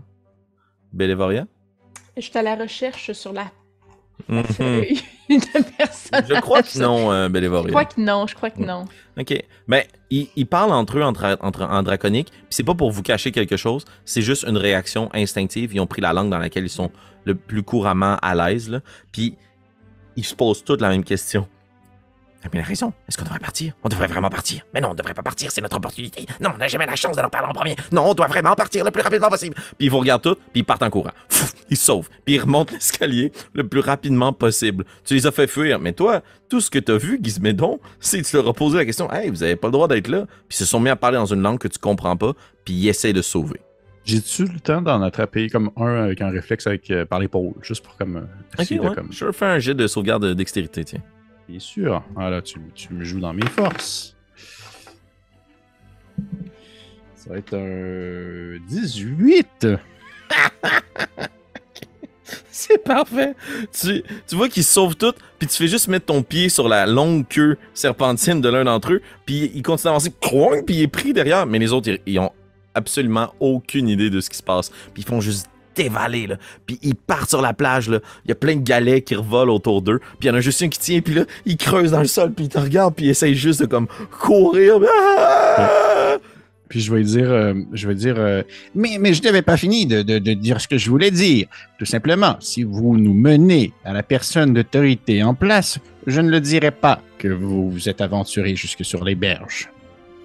[0.92, 1.46] Bélévoria?
[2.16, 3.50] Je suis à la recherche sur la
[4.28, 6.24] feuille de personne.
[6.28, 8.84] Je crois que non, euh, Je crois que non, je crois que non.
[9.18, 9.34] Ok.
[9.68, 13.02] Ben, ils, ils parlent entre eux entre, entre- en draconique, puis c'est pas pour vous
[13.02, 15.72] cacher quelque chose, c'est juste une réaction instinctive.
[15.74, 16.90] Ils ont pris la langue dans laquelle ils sont
[17.24, 18.80] le plus couramment à l'aise.
[19.12, 19.36] Puis
[20.16, 21.46] ils se posent toutes la même question.
[22.40, 22.92] T'as bien raison.
[23.08, 23.72] Est-ce qu'on devrait partir?
[23.82, 24.62] On devrait vraiment partir.
[24.72, 26.24] Mais non, on devrait pas partir, c'est notre opportunité.
[26.40, 27.74] Non, on n'a jamais la chance de leur parler en premier.
[27.90, 29.54] Non, on doit vraiment partir le plus rapidement possible.
[29.56, 31.10] Puis ils vous regardent tous, puis ils partent en courant.
[31.68, 32.08] Ils sauvent.
[32.24, 34.84] Puis ils remontent l'escalier le plus rapidement possible.
[35.04, 38.26] Tu les as fait fuir, mais toi, tout ce que t'as vu, Gizmédon, c'est que
[38.28, 40.26] tu leur as posé la question Hey, vous avez pas le droit d'être là.
[40.48, 42.72] Puis ils se sont mis à parler dans une langue que tu comprends pas, puis
[42.74, 43.60] ils essaient de sauver.
[44.04, 47.84] J'ai-tu le temps d'en attraper comme un avec un réflexe avec, euh, par l'épaule, juste
[47.84, 48.16] pour comme.
[48.16, 48.20] euh,
[48.54, 48.94] Ok, essayer de ouais.
[48.94, 51.02] comme- Je fais un jet de sauvegarde de dextérité, tiens.
[51.48, 52.02] Bien sûr.
[52.14, 52.58] Ah là, tu,
[52.90, 54.14] me joues dans mes forces.
[57.14, 59.68] Ça va être un 18.
[62.50, 63.34] C'est parfait.
[63.72, 67.26] Tu, vois qu'ils sauvent tous, puis tu fais juste mettre ton pied sur la longue
[67.26, 71.46] queue serpentine de l'un d'entre eux, puis il continue d'avancer, puis il est pris derrière.
[71.46, 72.32] Mais les autres, ils, ils ont
[72.74, 74.70] absolument aucune idée de ce qui se passe.
[74.92, 75.48] Puis ils font juste
[75.82, 76.36] dévaler, là.
[76.66, 78.00] Puis ils partent sur la plage, là.
[78.24, 79.98] Il y a plein de galets qui revolent autour d'eux.
[80.18, 82.06] Puis il y en a juste un qui tient, puis là, il creuse dans le
[82.06, 84.74] sol, puis il te regarde, puis il essaye juste de comme courir.
[85.18, 86.16] Ah!
[86.68, 88.42] Puis je vais dire, euh, je vais dire, euh,
[88.74, 91.46] Mais, mais je n'avais pas fini de, de- de dire ce que je voulais dire.
[91.78, 96.40] Tout simplement, si vous nous menez à la personne d'autorité en place, je ne le
[96.40, 99.70] dirai pas que vous vous êtes aventuré jusque sur les berges.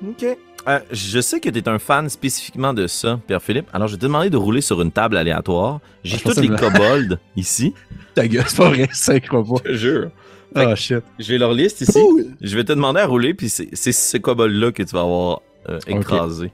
[0.08, 0.26] Ok.
[0.68, 3.68] Euh, je sais que tu es un fan spécifiquement de ça, Pierre Philippe.
[3.74, 5.80] Alors, je vais te demander de rouler sur une table aléatoire.
[6.04, 7.74] J'ai Ah, je tous les kobolds ici.
[8.16, 9.56] ta gueule, c'est pas vrai, ça crois pas.
[9.66, 10.12] Je te jure.
[10.56, 11.04] Fait Ah shit.
[11.20, 12.00] J'ai leur liste ici.
[12.00, 12.22] Ouh!
[12.40, 15.42] Je vais te demander à rouler, puis c'est c'est ce kobold-là que tu vas avoir
[15.70, 16.52] euh, écrasé.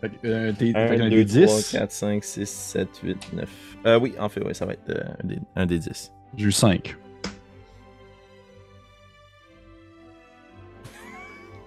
[0.00, 1.72] Fait que, euh, fait 1, qu'un 2, des 3, 10.
[1.72, 3.48] 4, 5, 6, 7, 8, 9.
[3.86, 6.12] Euh, oui, en fait, ouais, ça va être euh, un, des, un des 10.
[6.36, 6.96] J'ai eu 5.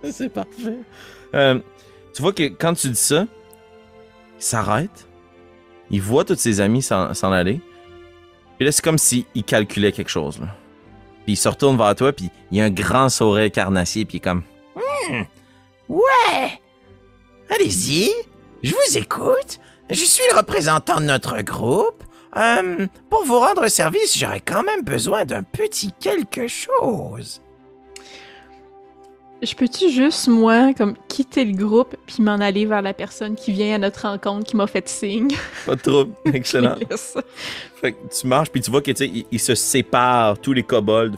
[0.11, 0.79] C'est parfait.
[1.33, 1.59] Euh,
[2.13, 3.25] tu vois que quand tu dis ça,
[4.37, 5.07] il s'arrête.
[5.89, 7.59] Il voit tous ses amis s'en aller.
[8.57, 10.39] Puis là, c'est comme s'il calculait quelque chose.
[11.25, 14.17] Puis il se retourne vers toi, puis il y a un grand sourire carnassier, puis
[14.17, 14.43] il est comme
[14.75, 15.23] Hmm.
[15.89, 16.61] Ouais.
[17.49, 18.11] Allez-y,
[18.63, 19.59] je vous écoute.
[19.89, 22.03] Je suis le représentant de notre groupe.
[22.37, 27.41] Euh, pour vous rendre service, j'aurais quand même besoin d'un petit quelque chose.
[29.41, 33.51] Je peux-tu juste, moi, comme quitter le groupe puis m'en aller vers la personne qui
[33.51, 35.29] vient à notre rencontre qui m'a fait signe?
[35.65, 36.13] Pas de trouble.
[36.33, 36.75] Excellent.
[37.75, 40.53] Fait que tu marches, puis tu vois que tu sais, ils, ils se séparent, tous
[40.53, 41.17] les kobolds.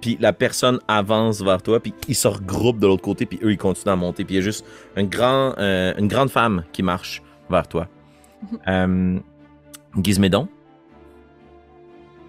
[0.00, 3.52] Puis la personne avance vers toi, puis ils se regroupent de l'autre côté, puis eux,
[3.52, 4.24] ils continuent à monter.
[4.24, 4.64] Puis il y a juste
[4.96, 7.88] un grand, euh, une grande femme qui marche vers toi.
[8.68, 9.18] Euh,
[10.02, 10.48] Gizmédon?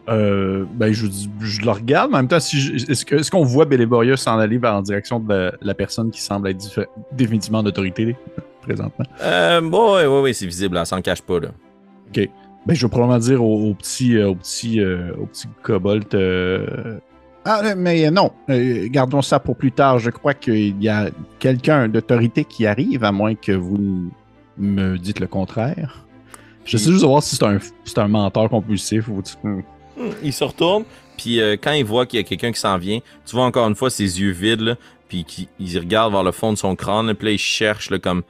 [0.10, 1.06] Euh, ben, je,
[1.40, 2.58] je le regarde, mais en même temps, si
[2.90, 6.50] est-ce qu'on voit Béléboria s'en aller vers en direction de la, la personne qui semble
[6.50, 8.16] être définitivement d'autorité
[8.62, 9.06] présentement?
[9.22, 11.50] Euh, bon, ouais, ouais, ouais, c'est visible, elle s'en cache pas, là.
[12.66, 16.06] Ben, je vais probablement dire au, petit, euh, au petit, euh, au petit kobold.
[16.14, 17.00] euh,
[17.46, 18.32] Ah, euh, mais non,
[18.88, 20.00] gardons ça pour plus tard.
[20.00, 24.12] Je crois qu'il y a quelqu'un d'autorité qui arrive, à moins que vous
[24.58, 26.06] me dites le contraire.
[26.66, 29.22] J'essaie juste de voir si c'est un, c'est un menteur compulsif ou.
[30.00, 30.86] Hmm, Il se retourne,
[31.18, 33.68] puis euh, quand il voit qu'il y a quelqu'un qui s'en vient, tu vois encore
[33.68, 34.76] une fois ses yeux vides, là,
[35.10, 35.26] puis
[35.60, 38.24] il regarde vers le fond de son crâne, puis là, il cherche là, comme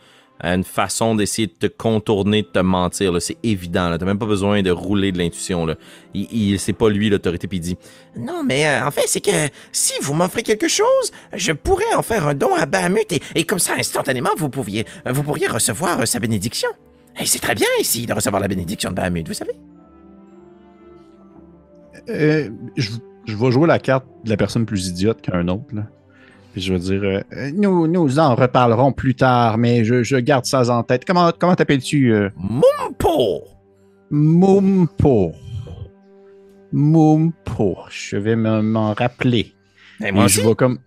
[0.45, 3.21] euh, une façon d'essayer de te contourner, de te mentir.
[3.21, 5.67] C'est évident, t'as même pas besoin de rouler de l'intuition.
[6.13, 7.77] Il, il- c'est pas lui l'autorité, puis il dit
[8.17, 12.01] Non, mais euh, en fait, c'est que si vous m'offrez quelque chose, je pourrais en
[12.01, 15.99] faire un don à Bahamut et, et comme ça, instantanément, vous, pouviez, vous pourriez recevoir
[15.99, 16.69] euh, sa bénédiction.
[17.19, 19.51] Et c'est très bien ici de recevoir la bénédiction de Bahamut, vous savez.
[22.10, 22.89] Euh, Je,
[23.25, 25.73] je vais jouer la carte de la personne plus idiote qu'un autre.
[25.73, 25.88] Là.
[26.54, 27.04] Puis je vais dire.
[27.04, 31.06] euh, euh, nous, nous en reparlerons plus tard, mais je, je garde ça en tête.
[31.06, 32.30] Comment comment t'appelles-tu euh?
[32.38, 32.62] Mon
[32.97, 33.43] pot
[34.12, 35.34] Mumpo.
[36.71, 37.78] Mumpo.
[37.89, 39.54] Je vais me- m'en rappeler.
[40.04, 40.80] Et Et je vais comme.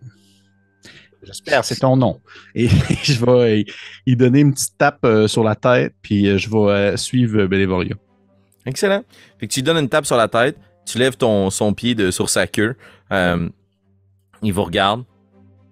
[1.23, 2.21] J'espère, c'est ton nom.
[2.55, 2.67] Et
[3.05, 3.65] je vais
[4.07, 7.95] y- donner une petite tape sur la tête, puis je vais suivre Belévoria.
[8.67, 9.03] Excellent.
[9.38, 11.95] Fait que tu lui donnes une tape sur la tête, tu lèves ton, son pied
[11.95, 12.77] de, sur sa queue,
[13.12, 13.49] euh,
[14.42, 15.05] il vous regarde,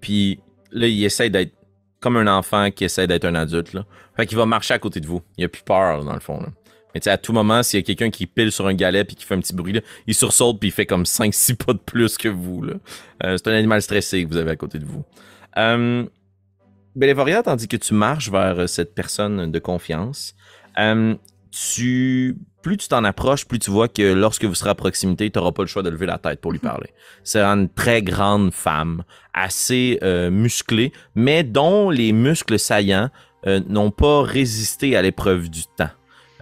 [0.01, 1.55] puis là, il essaie d'être
[2.01, 3.73] comme un enfant qui essaie d'être un adulte.
[3.73, 3.85] Là.
[4.16, 5.20] Fait qu'il va marcher à côté de vous.
[5.37, 6.40] Il a plus peur, dans le fond.
[6.40, 6.49] Là.
[6.94, 9.05] Mais tu sais, à tout moment, s'il y a quelqu'un qui pile sur un galet
[9.05, 11.73] puis qui fait un petit bruit, là, il sursaute puis il fait comme 5-6 pas
[11.73, 12.64] de plus que vous.
[12.64, 15.05] Euh, c'est un animal stressé que vous avez à côté de vous.
[15.57, 16.05] Euh,
[17.44, 20.35] tandis que tu marches vers euh, cette personne de confiance,
[21.53, 25.38] tu, plus tu t'en approches, plus tu vois que lorsque vous serez à proximité, tu
[25.38, 26.90] n'auras pas le choix de lever la tête pour lui parler.
[27.25, 29.03] C'est une très grande femme,
[29.35, 33.11] assez euh, musclée, mais dont les muscles saillants
[33.46, 35.90] euh, n'ont pas résisté à l'épreuve du temps.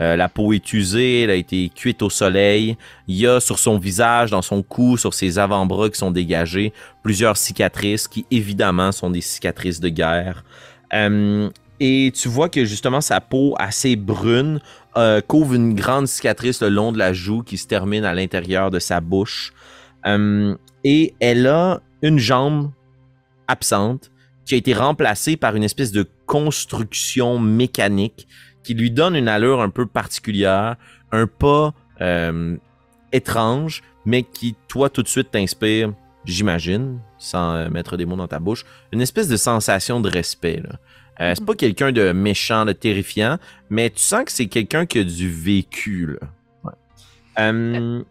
[0.00, 2.76] Euh, la peau est usée, elle a été cuite au soleil.
[3.08, 6.72] Il y a sur son visage, dans son cou, sur ses avant-bras qui sont dégagés,
[7.02, 10.44] plusieurs cicatrices qui évidemment sont des cicatrices de guerre.
[10.94, 11.50] Euh,
[11.80, 14.60] et tu vois que justement sa peau assez brune
[14.98, 18.72] euh, couvre une grande cicatrice le long de la joue qui se termine à l'intérieur
[18.72, 19.52] de sa bouche.
[20.06, 22.72] Euh, et elle a une jambe
[23.46, 24.10] absente
[24.44, 28.26] qui a été remplacée par une espèce de construction mécanique
[28.64, 30.74] qui lui donne une allure un peu particulière,
[31.12, 32.56] un pas euh,
[33.12, 35.92] étrange, mais qui, toi, tout de suite t'inspire,
[36.24, 40.60] j'imagine, sans mettre des mots dans ta bouche, une espèce de sensation de respect.
[41.20, 43.38] Euh, c'est pas quelqu'un de méchant, de terrifiant,
[43.70, 46.06] mais tu sens que c'est quelqu'un qui a du vécu.
[46.06, 46.28] Là.
[46.64, 46.72] Ouais.
[47.40, 48.02] Euh,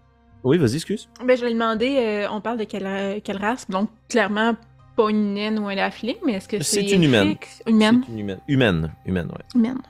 [0.43, 1.09] oui, vas-y, excuse.
[1.23, 3.69] Ben, je vais demander, euh, on parle de quelle, euh, quelle race?
[3.69, 4.55] Donc, clairement,
[4.95, 6.81] pas une naine ou un afflé, mais est-ce que c'est.
[6.81, 7.35] C'est une humaine.
[7.65, 8.03] humaine?
[8.05, 8.39] C'est une humaine.
[8.47, 9.45] Humaine, humaine, ouais.
[9.55, 9.81] Humaine.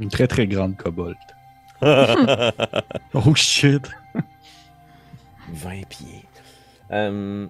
[0.00, 1.16] Une très très grande kobold.
[3.14, 3.88] Oh shit.
[5.52, 6.24] 20 pieds.
[6.90, 7.46] Euh,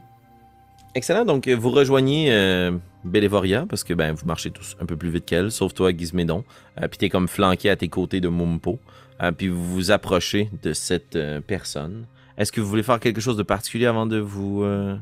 [0.94, 1.25] excellent.
[1.25, 2.73] Donc, vous rejoignez euh,
[3.05, 6.45] Belévoria parce que ben, vous marchez tous un peu plus vite qu'elle, sauf toi, Gizmédon.
[6.81, 8.79] Euh, puis t'es comme flanqué à tes côtés de Mumpo.
[9.23, 12.07] Euh, puis vous vous approchez de cette euh, personne.
[12.37, 14.97] Est-ce que vous voulez faire quelque chose de particulier avant de vous, euh,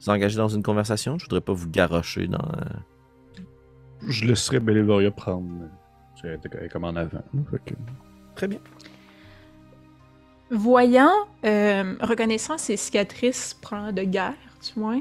[0.00, 1.18] vous engager dans une conversation?
[1.18, 2.38] Je voudrais pas vous garrocher dans...
[2.38, 3.40] euh,
[4.08, 5.48] Je laisserais Belévoria prendre.
[6.24, 7.22] Elle était comme en avant.
[8.36, 8.60] Très bien.
[10.50, 11.10] Voyant,
[11.44, 13.56] euh, reconnaissant ses cicatrices
[13.92, 15.00] de guerre, du moins,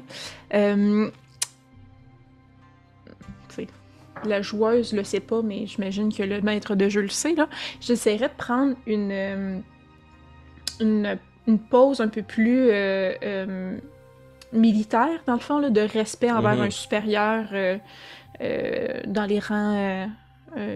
[4.26, 7.48] la joueuse le sait pas, mais j'imagine que le maître de jeu le sait, là.
[7.80, 9.60] J'essaierais de prendre une, euh,
[10.80, 13.78] une, une pause un peu plus euh, euh,
[14.54, 16.62] militaire, dans le fond, là, de respect envers Mhm.
[16.62, 17.78] un supérieur euh,
[19.06, 20.10] dans les rangs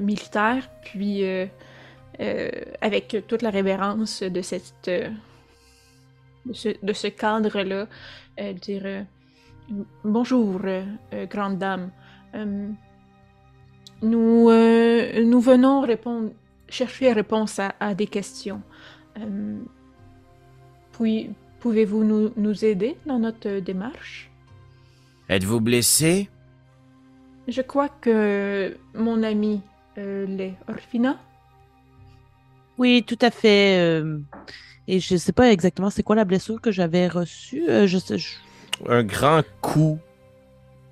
[0.02, 1.24] militaires, puis...
[2.82, 4.90] avec toute la révérence de cette
[6.46, 7.88] de ce, de ce cadre-là,
[8.62, 9.06] dire
[10.06, 10.62] bonjour,
[11.30, 11.92] grande dame.
[14.02, 16.32] Nous euh, nous venons répondre
[16.70, 18.62] chercher réponse à, à des questions.
[19.18, 19.58] Euh,
[20.92, 21.30] puis
[21.60, 24.30] pouvez-vous nous, nous aider dans notre démarche?
[25.30, 26.30] Êtes-vous blessé?
[27.48, 29.62] Je crois que mon ami
[29.98, 30.56] euh, l'est.
[30.68, 31.18] Orfina?
[32.78, 33.78] Oui, tout à fait.
[33.80, 34.20] euh,
[34.88, 37.64] et je sais pas exactement c'est quoi la blessure que j'avais reçue.
[37.88, 38.36] je sais, je-
[38.88, 39.98] Un grand coup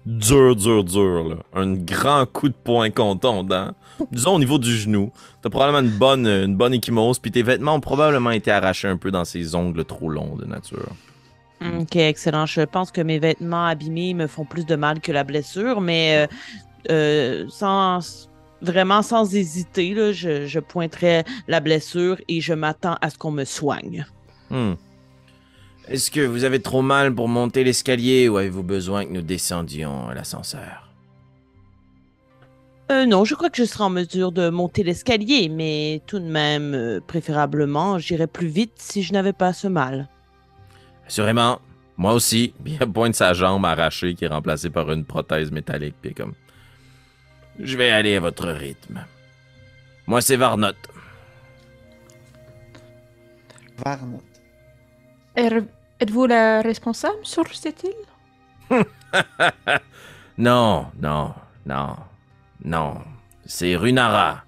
[0.06, 1.30] dur, dur, dur.
[1.30, 1.36] Là.
[1.54, 3.72] Un grand coup de poing contondant.
[4.12, 5.12] Disons au niveau du genou.
[5.42, 8.98] T'as probablement une bonne, une bonne échymose, puis tes vêtements ont probablement été arrachés un
[8.98, 10.90] peu dans ces ongles trop longs de nature.
[11.80, 12.46] Ok, excellent.
[12.46, 16.18] Je pense que mes vêtements abîmés me font plus de mal que la blessure, mais
[16.18, 16.28] euh,
[16.92, 18.28] euh, sans
[18.62, 23.32] vraiment sans hésiter, là, je, je pointerai la blessure et je m'attends à ce qu'on
[23.32, 24.06] me soigne.
[24.50, 24.74] Hmm.
[25.88, 30.08] Est-ce que vous avez trop mal pour monter l'escalier ou avez-vous besoin que nous descendions
[30.08, 30.90] à l'ascenseur?
[32.92, 36.26] Euh, non, je crois que je serai en mesure de monter l'escalier, mais tout de
[36.26, 40.10] même, euh, préférablement, j'irais plus vite si je n'avais pas ce mal.
[41.08, 41.60] Assurément.
[41.98, 42.54] Moi aussi.
[42.64, 46.34] Puis il pointe sa jambe arrachée qui est remplacée par une prothèse métallique, puis comme...
[47.60, 49.06] Je vais aller à votre rythme.
[50.08, 50.74] Moi, c'est Varnot.
[53.86, 54.22] Varnot.
[55.36, 55.64] Er-
[56.00, 57.92] Êtes-vous la responsable sur cette île?
[60.38, 61.34] non, non,
[61.66, 61.96] non,
[62.66, 62.98] non.
[63.46, 64.44] C'est Runara,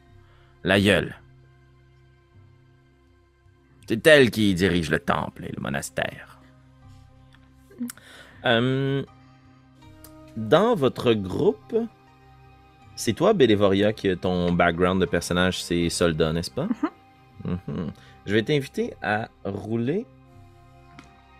[0.63, 1.15] l'aïeul.
[3.87, 6.39] C'est elle qui dirige le temple et le monastère.
[8.45, 9.03] Euh,
[10.35, 11.75] dans votre groupe,
[12.95, 16.67] c'est toi, Belévoria, qui a ton background de personnage, c'est soldat, n'est-ce pas?
[17.43, 17.91] Mhm.
[18.25, 20.05] Je vais t'inviter à rouler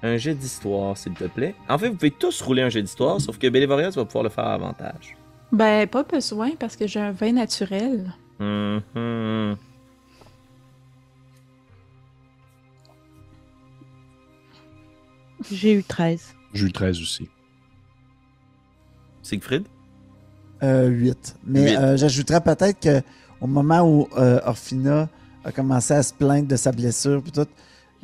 [0.05, 1.55] un jet d'histoire, s'il te plaît.
[1.67, 4.23] En fait, vous pouvez tous rouler un jet d'histoire, sauf que Bélévoria, tu vas pouvoir
[4.23, 5.17] le faire à avantage.
[5.51, 8.13] Ben, pas besoin parce que j'ai un vin naturel.
[8.39, 9.55] Mhm.
[15.51, 16.33] J'ai eu 13.
[16.53, 17.29] J'ai eu 13 aussi.
[19.21, 19.63] Siegfried?
[20.63, 21.37] Euh, 8.
[21.45, 23.01] Mais euh, j'ajouterais peut-être que
[23.41, 25.09] au moment où euh, Orphina
[25.43, 27.47] a commencé à se plaindre de sa blessure, puis tout,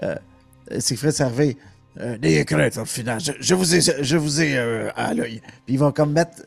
[0.03, 0.15] euh,
[0.79, 1.57] Siegfried servait.
[1.99, 5.41] Euh, N'ayez crainte, Orphina, je, je vous ai, je vous ai euh, à l'œil.
[5.65, 6.43] Puis il va comme mettre.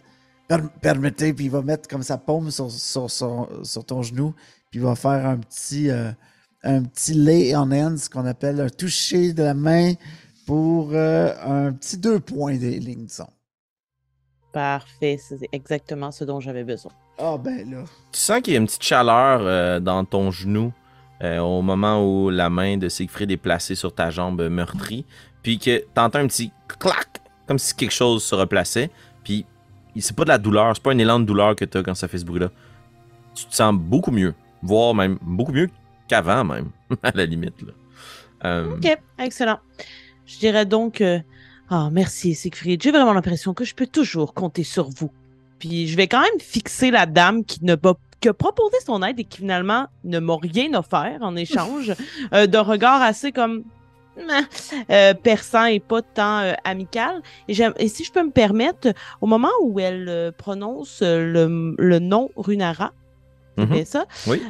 [0.49, 4.35] per- permettez, puis il va mettre comme sa paume sur, sur, son- sur ton genou,
[4.71, 6.11] puis il va faire un petit, euh,
[6.63, 9.93] un petit lay on hands, ce qu'on appelle un toucher de la main
[10.47, 13.29] pour euh, un petit deux points des lignes de son.
[14.53, 16.93] Parfait, c'est exactement ce dont j'avais besoin.
[17.19, 17.85] Ah, ben là.
[18.13, 20.73] Tu sens qu'il y a une petite chaleur euh, dans ton genou
[21.23, 25.05] euh, au moment où la main de Siegfried est placée sur ta jambe meurtrie,
[25.43, 26.51] puis que t'entends un petit
[26.81, 28.91] clac, comme si quelque chose se replaçait,
[29.23, 29.47] puis
[29.99, 32.09] c'est pas de la douleur, c'est pas un élan de douleur que t'as quand ça
[32.09, 32.51] fait ce bruit-là.
[33.35, 35.69] Tu te sens beaucoup mieux, voire même beaucoup mieux
[36.09, 36.71] qu'avant même,
[37.03, 37.61] à la limite.
[37.63, 37.73] Là.
[38.45, 39.59] Euh, Ok, excellent.
[40.27, 41.21] Je dirais donc, euh,
[41.71, 42.83] ah, merci Siegfried.
[42.83, 45.11] J'ai vraiment l'impression que je peux toujours compter sur vous.
[45.59, 49.03] Puis je vais quand même fixer la dame qui ne m'a qui a proposé son
[49.03, 51.93] aide et qui finalement ne m'a rien offert en échange
[52.33, 53.65] euh, d'un regard assez comme
[54.91, 57.21] euh, perçant et pas tant euh, amical.
[57.49, 57.55] Et,
[57.89, 62.93] si je peux me permettre, au moment où elle euh, prononce le, le nom Runara,
[63.57, 63.67] Mhm.
[63.67, 64.07] bien ça?
[64.27, 64.43] Oui.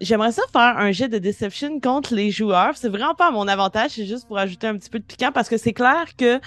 [0.00, 2.76] J'aimerais ça faire un jet de deception contre les joueurs.
[2.76, 5.30] C'est vraiment pas à mon avantage, c'est juste pour ajouter un petit peu de piquant
[5.32, 6.40] parce que c'est clair que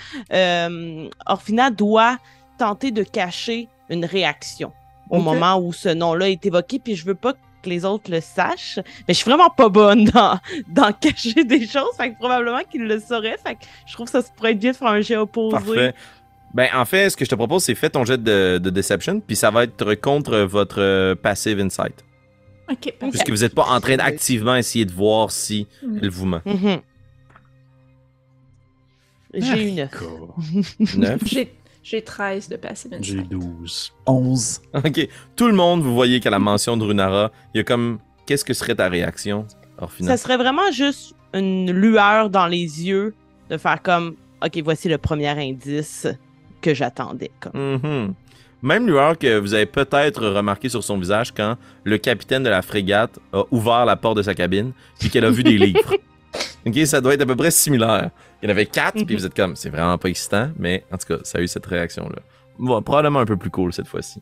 [1.25, 2.17] Orphina doit
[2.59, 4.73] tenter de cacher une réaction
[5.11, 8.21] au moment où ce nom-là est évoqué, puis je veux pas que les autres le
[8.21, 12.61] sachent, mais je suis vraiment pas bonne dans, dans cacher des choses, fait que probablement
[12.71, 14.87] qu'ils le sauraient, fait que je trouve que ça se pourrait être bien de faire
[14.87, 15.51] un jet opposé.
[15.57, 15.93] Parfait.
[16.53, 19.19] Ben, en fait, ce que je te propose, c'est fais ton jet de, de Deception,
[19.21, 22.03] puis ça va être contre votre euh, Passive Insight.
[22.69, 23.09] Ok, parfait.
[23.11, 25.99] Puisque vous n'êtes pas en train d'activement essayer de voir si Mm.
[26.01, 26.41] elle vous ment.
[26.45, 26.79] Mhm.
[29.33, 29.91] J'ai eu neuf.
[29.91, 30.35] D'accord.
[30.97, 31.19] 9.
[31.83, 33.29] J'ai, j'ai 13 de passive J'ai insight.
[33.29, 33.93] 12.
[34.05, 34.61] 11.
[34.73, 35.07] Ok.
[35.35, 37.99] Tout le monde, vous voyez qu'à la mention de Runara, il y a comme.
[38.25, 39.45] Qu'est-ce que serait ta réaction,
[39.79, 40.09] Orphina?
[40.15, 43.13] Ça serait vraiment juste une lueur dans les yeux
[43.49, 44.15] de faire comme
[44.45, 46.07] OK, voici le premier indice
[46.61, 47.31] que j'attendais.
[47.39, 47.51] Comme.
[47.83, 48.13] Mhm.
[48.63, 52.61] Même lueur que vous avez peut-être remarqué sur son visage quand le capitaine de la
[52.61, 55.95] frégate a ouvert la porte de sa cabine puis qu'elle a vu des livres.
[56.65, 58.11] Ok, ça doit être à peu près similaire.
[58.41, 60.97] Il y en avait quatre, puis vous êtes comme, c'est vraiment pas excitant, mais en
[60.97, 62.21] tout cas, ça a eu cette réaction-là.
[62.59, 64.21] Bon, probablement un peu plus cool cette fois-ci.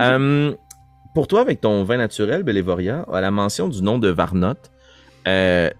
[0.00, 0.54] Euh,
[1.14, 4.54] pour toi, avec ton vin naturel, Belévoria, à la mention du nom de Varnot,
[5.28, 5.70] euh,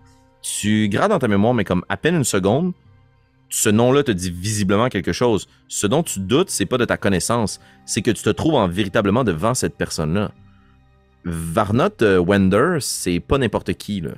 [0.43, 2.73] tu grades dans ta mémoire, mais comme à peine une seconde,
[3.49, 5.49] ce nom-là te dit visiblement quelque chose.
[5.69, 8.69] Ce dont tu doutes, c'est pas de ta connaissance, c'est que tu te trouves en
[8.69, 10.33] véritablement devant cette personne-là.
[11.25, 14.13] Varnot euh, Wender, c'est pas n'importe qui, là.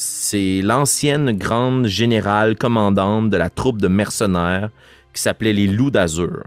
[0.00, 4.70] C'est l'ancienne grande générale commandante de la troupe de mercenaires
[5.12, 6.44] qui s'appelait les Loups d'Azur.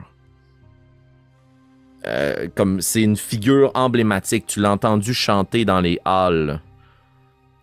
[2.07, 6.61] Euh, comme c'est une figure emblématique, tu l'as entendu chanter dans les halles.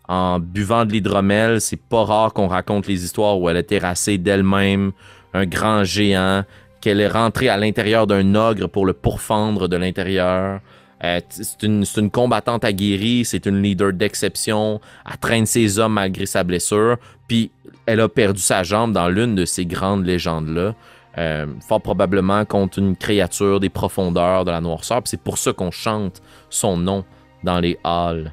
[0.09, 4.18] En buvant de l'hydromel, c'est pas rare qu'on raconte les histoires où elle a terrassé
[4.18, 4.92] d'elle-même
[5.33, 6.44] un grand géant,
[6.83, 10.61] qu'elle est rentrée à l'intérieur d'un ogre pour le pourfendre de l'intérieur.
[11.04, 14.80] Euh, c'est une, combattante aguerrie, c'est une leader d'exception.
[15.08, 16.96] Elle traîne ses hommes malgré sa blessure.
[17.28, 17.50] Puis
[17.87, 20.74] elle a perdu sa jambe dans l'une de ces grandes légendes-là.
[21.16, 25.02] Euh, fort probablement contre une créature des profondeurs de la noirceur.
[25.04, 27.04] C'est pour ça qu'on chante son nom
[27.44, 28.32] dans les halles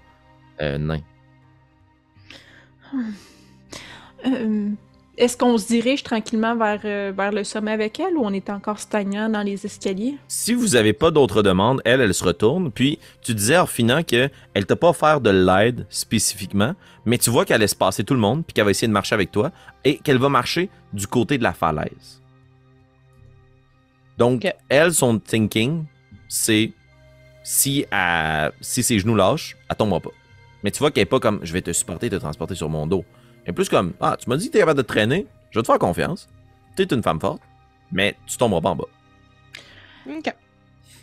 [0.61, 1.01] euh, nains.
[5.17, 8.49] Est-ce qu'on se dirige tranquillement vers, euh, vers le sommet avec elle ou on est
[8.49, 10.17] encore stagnant dans les escaliers?
[10.27, 12.69] Si vous n'avez pas d'autres demandes, elle, elle se retourne.
[12.69, 14.29] Puis tu disais, Orphina, qu'elle
[14.67, 16.73] t'a pas offert de l'aide spécifiquement,
[17.05, 19.15] mais tu vois qu'elle laisse passer tout le monde, puis qu'elle va essayer de marcher
[19.15, 19.51] avec toi,
[19.85, 22.21] et qu'elle va marcher du côté de la falaise.
[24.17, 25.85] Donc, elle, son thinking,
[26.27, 26.73] c'est
[27.41, 30.11] si, elle- si ses genoux lâchent, elle tombera pas.
[30.63, 32.85] Mais tu vois qu'elle est pas comme je vais te supporter, te transporter sur mon
[32.87, 33.05] dos.
[33.45, 35.63] Est plus comme Ah, tu m'as dit que t'es capable de te traîner, je vais
[35.63, 36.27] te faire confiance.
[36.75, 37.41] T'es une femme forte,
[37.91, 38.85] mais tu tomberas pas en bas.
[40.09, 40.33] OK.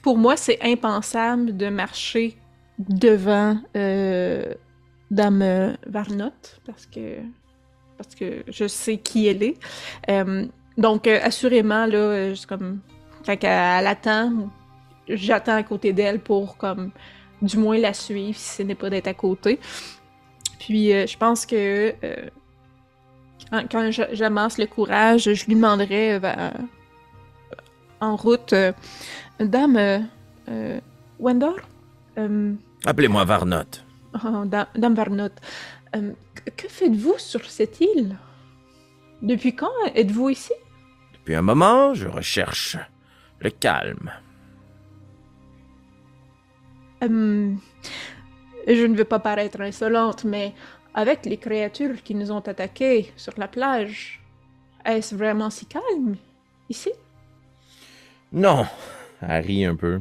[0.03, 2.37] Pour moi, c'est impensable de marcher
[2.79, 4.53] devant euh,
[5.11, 6.33] Dame Varnot
[6.67, 7.19] parce que,
[7.97, 9.57] parce que je sais qui elle est.
[10.11, 12.81] Euh, donc, euh, assurément, là, c'est comme
[13.25, 14.51] quand elle attend,
[15.09, 16.91] j'attends à côté d'elle pour comme
[17.41, 19.59] du moins la suivre si ce n'est pas d'être à côté.
[20.65, 22.29] Puis euh, je pense que euh,
[23.51, 26.53] quand, quand j'amasse le courage, je lui demanderais euh, va-
[28.01, 28.55] en route,
[29.41, 30.09] Dame
[31.21, 31.57] Wendor,
[32.85, 33.71] Appelez-moi Varnot.
[34.25, 35.29] oh, Dame, Dame Varnot,
[35.93, 38.17] que faites-vous sur cette île?
[39.23, 40.53] Depuis quand êtes-vous ici?
[41.15, 42.77] Depuis un moment, je recherche
[43.41, 44.11] le calme.
[48.67, 50.55] Je ne veux pas paraître insolente, mais
[50.95, 54.23] avec les créatures qui nous ont attaqués sur la plage,
[54.85, 56.17] est-ce vraiment si calme
[56.69, 56.91] ici?
[58.33, 58.67] Non.
[59.21, 60.01] Elle rit un peu.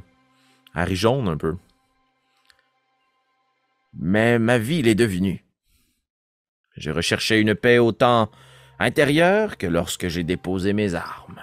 [0.75, 1.55] Elle rit jaune un peu.
[3.93, 5.43] Mais ma ville est devenue.
[6.77, 8.29] Je recherchais une paix autant
[8.79, 11.41] intérieure que lorsque j'ai déposé mes armes.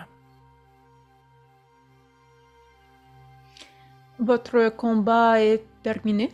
[4.19, 6.33] Votre combat est terminé?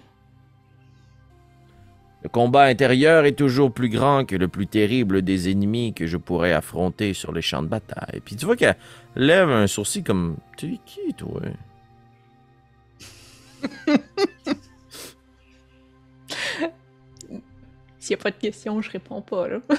[2.25, 6.17] Le combat intérieur est toujours plus grand que le plus terrible des ennemis que je
[6.17, 8.21] pourrais affronter sur les champs de bataille.
[8.25, 8.77] Puis tu vois qu'elle
[9.15, 11.41] lève un sourcil comme Tu es qui, toi?
[17.99, 19.49] S'il n'y a pas de questions, je réponds pas.
[19.49, 19.59] Là.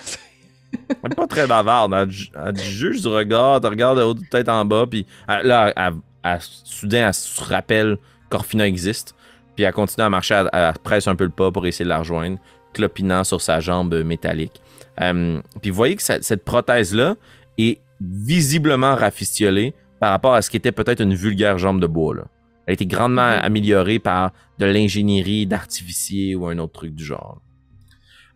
[1.04, 1.94] Elle est pas très bavarde.
[1.94, 2.10] Elle,
[2.48, 5.72] elle juge du regard, elle regarde de haut de tête en bas, puis elle- là,
[5.76, 7.98] elle- soudain, elle se rappelle
[8.30, 9.16] qu'Orfina existe,
[9.56, 11.90] puis elle continue à marcher, elle, elle presse un peu le pas pour essayer de
[11.90, 12.38] la rejoindre,
[12.74, 14.62] clopinant sur sa jambe métallique.
[15.02, 17.16] Euh, puis vous voyez que cette, cette prothèse-là
[17.58, 22.16] est visiblement rafistiolée par rapport à ce qui était peut-être une vulgaire jambe de bois.
[22.16, 22.24] Là.
[22.66, 23.40] Elle a été grandement Mhm.
[23.44, 27.42] améliorée par de l'ingénierie d'artificier ou un autre truc du genre.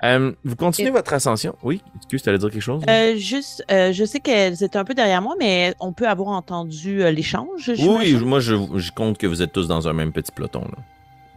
[0.04, 1.58] Euh, vous continuez Et- votre ascension?
[1.62, 2.82] Oui, excuse, tu allais dire quelque chose?
[2.90, 6.30] Euh, juste, euh, je sais qu'elles étaient un peu derrière moi, mais on peut avoir
[6.30, 7.70] entendu l'échange.
[7.80, 10.62] Oui, moi je, je compte que vous êtes tous dans un même petit peloton.
[10.62, 10.78] Là.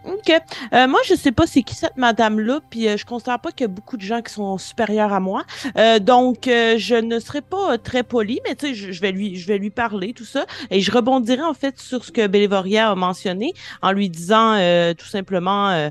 [0.05, 0.33] OK.
[0.73, 3.63] Euh, moi, je sais pas c'est qui cette madame-là, puis euh, je considère pas qu'il
[3.63, 5.45] y a beaucoup de gens qui sont supérieurs à moi.
[5.77, 9.37] Euh, donc, euh, je ne serai pas très poli, mais tu sais, je, vais lui,
[9.37, 10.47] je vais lui parler, tout ça.
[10.71, 14.57] Et je rebondirai en fait sur ce que Bélévoria a mentionné en lui disant
[14.95, 15.91] tout simplement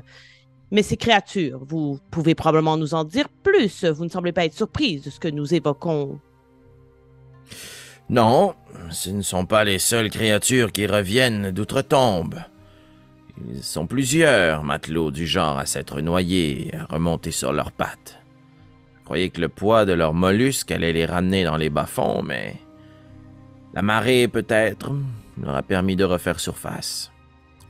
[0.70, 3.84] Mais ces créatures, vous pouvez probablement nous en dire plus.
[3.84, 6.18] Vous ne semblez pas être surprise de ce que nous évoquons.
[8.08, 8.54] Non,
[8.90, 12.40] ce ne sont pas les seules créatures qui reviennent d'outre-tombe.
[13.48, 18.18] Ils sont plusieurs matelots du genre à s'être noyés et à remonter sur leurs pattes.
[18.98, 22.56] Je croyais que le poids de leurs mollusques allait les ramener dans les bas-fonds, mais
[23.74, 24.92] la marée peut-être
[25.40, 27.10] leur a permis de refaire surface.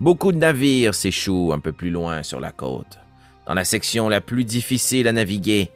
[0.00, 2.98] Beaucoup de navires s'échouent un peu plus loin sur la côte,
[3.46, 5.70] dans la section la plus difficile à naviguer.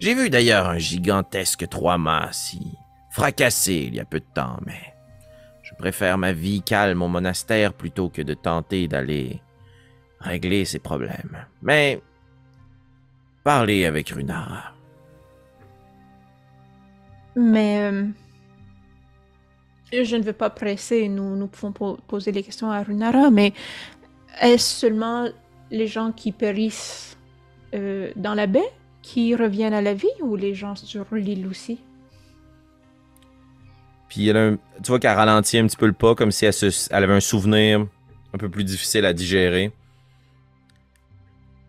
[0.00, 2.76] J'ai vu d'ailleurs un gigantesque trois-mâts s'y
[3.10, 4.91] fracasser il y a peu de temps, mais
[5.82, 9.40] préfère ma vie calme au monastère plutôt que de tenter d'aller
[10.20, 11.44] régler ces problèmes.
[11.60, 12.00] Mais
[13.42, 14.74] parlez avec Runara.
[17.34, 18.06] Mais euh,
[19.92, 23.52] je ne veux pas presser, nous, pouvons po- poser les questions à Runara, mais
[24.40, 25.28] est-ce seulement
[25.72, 27.18] les gens qui périssent
[27.74, 28.72] euh, dans la baie
[29.02, 31.80] qui reviennent à la vie ou les gens sur l'île aussi?
[34.12, 36.52] Puis elle tu vois qu'elle ralentit un petit peu le pas, comme si elle
[36.90, 37.86] avait un souvenir
[38.34, 39.72] un peu plus difficile à digérer.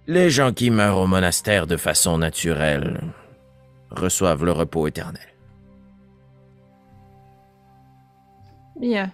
[0.07, 2.99] Les gens qui meurent au monastère de façon naturelle
[3.91, 5.25] reçoivent le repos éternel.
[8.77, 9.09] Bien.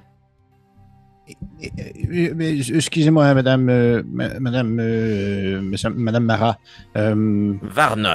[1.30, 6.58] Euh, mais, Excusez-moi, madame, euh, ma- madame, euh, monsieur- madame Marat.
[6.98, 8.10] Euh, Varnot.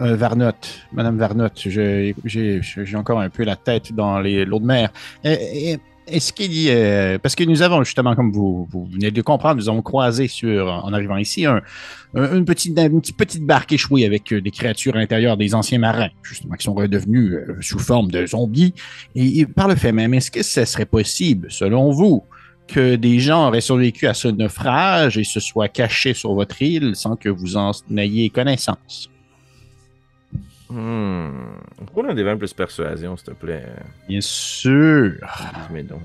[0.00, 0.52] euh, Varnot,
[0.92, 4.90] madame Varnot, je- j'ai encore un peu la tête dans les- l'eau de mer.
[5.24, 5.76] Euh, euh,
[6.12, 9.22] Est-ce qu'il y a- Parce que nous avons justement, comme vous, vous venez de le
[9.22, 11.62] comprendre, nous avons croisé sur, en arrivant ici, un-
[12.16, 15.78] un- une, petite, une petite, barque échouée avec euh, des créatures à l'intérieur, des anciens
[15.78, 18.74] marins, justement, qui sont redevenus euh, sous forme de zombies.
[19.14, 22.24] Et, et par le fait même, est-ce que ce serait possible, selon vous,
[22.72, 26.94] que des gens auraient survécu à ce naufrage et se soient cachés sur votre île
[26.94, 29.10] sans que vous en ayez connaissance?
[30.68, 31.30] Hmm.
[31.92, 33.66] Roule un des 20 plus persuasion, s'il te plaît?
[34.08, 35.14] Bien sûr.
[35.70, 36.02] Mais donc.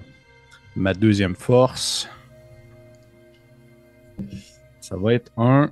[0.75, 2.09] Ma deuxième force.
[4.81, 5.69] Ça va être un.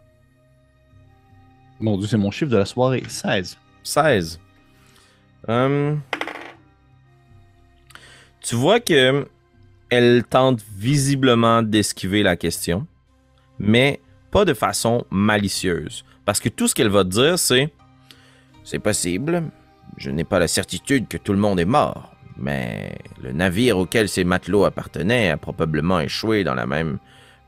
[1.80, 3.04] Mon Dieu, c'est mon chiffre de la soirée.
[3.08, 3.58] 16.
[3.84, 4.40] 16.
[5.48, 6.00] Hum.
[8.42, 9.28] Tu vois que
[9.94, 12.88] elle tente visiblement d'esquiver la question,
[13.60, 16.04] mais pas de façon malicieuse.
[16.26, 17.72] Parce que tout ce qu'elle va te dire, c'est
[18.64, 19.44] C'est possible.
[19.98, 24.08] Je n'ai pas la certitude que tout le monde est mort, mais le navire auquel
[24.08, 26.98] ces matelots appartenaient a probablement échoué dans la même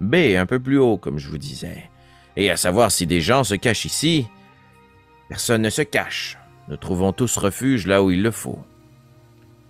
[0.02, 1.90] baie un peu plus haut, comme je vous disais.
[2.36, 4.28] Et à savoir si des gens se cachent ici,
[5.30, 6.38] personne ne se cache.
[6.68, 8.60] Nous trouvons tous refuge là où il le faut.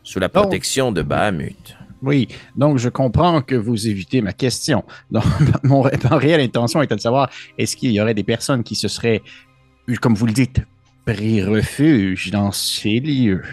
[0.03, 1.77] Sous la protection de Bahamut.
[2.05, 4.83] Oui, donc je comprends que vous évitez ma question.
[5.63, 9.23] Mon, réelle intention était de savoir est-ce qu'il y aurait des personnes qui se seraient,
[10.01, 10.61] comme vous le dites,
[11.05, 13.43] pris refuge dans ces lieux,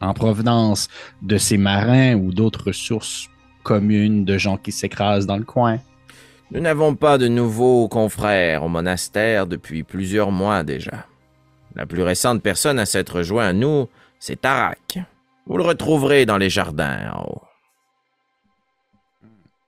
[0.00, 0.88] en provenance
[1.20, 3.28] de ces marins ou d'autres sources
[3.64, 5.80] communes de gens qui s'écrasent dans le coin?
[6.52, 11.06] Nous n'avons pas de nouveaux confrères au monastère depuis plusieurs mois déjà.
[11.74, 13.88] La plus récente personne à s'être joint à nous,
[14.20, 15.00] c'est Tarak.
[15.46, 17.45] Vous le retrouverez dans les jardins en haut.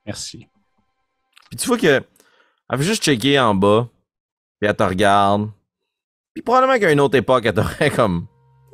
[0.09, 0.47] Merci.
[1.51, 2.01] Puis tu vois que
[2.71, 3.87] elle fait juste checker en bas,
[4.59, 5.51] puis elle te regarde.
[6.33, 8.25] Puis probablement qu'à une autre époque, elle t'aurait comme.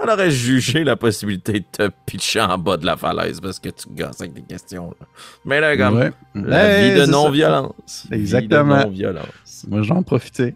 [0.02, 3.68] Elle aurait jugé la possibilité de te pitcher en bas de la falaise parce que
[3.68, 4.96] tu gosses avec des questions.
[4.98, 5.08] là.
[5.44, 5.98] Mais là, comme.
[5.98, 6.12] Ouais.
[6.36, 8.08] La vie de non-violence.
[8.12, 8.78] Exactement.
[8.78, 9.66] Vie de non-violence.
[9.68, 10.56] Moi, j'en profiter.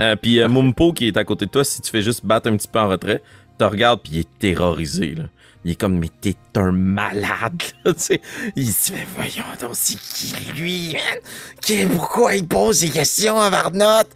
[0.00, 2.48] Euh, puis euh, Mumpo qui est à côté de toi, si tu fais juste battre
[2.48, 3.22] un petit peu en retrait,
[3.58, 5.14] te regarde puis il est terrorisé.
[5.14, 5.24] Là.
[5.64, 7.62] Il est comme mais t'es un malade.
[7.84, 8.20] là, tu sais.
[8.56, 11.20] il se fait voyons donc c'est qui lui, man?
[11.60, 14.08] Qui- pourquoi il pose des questions à Varnot?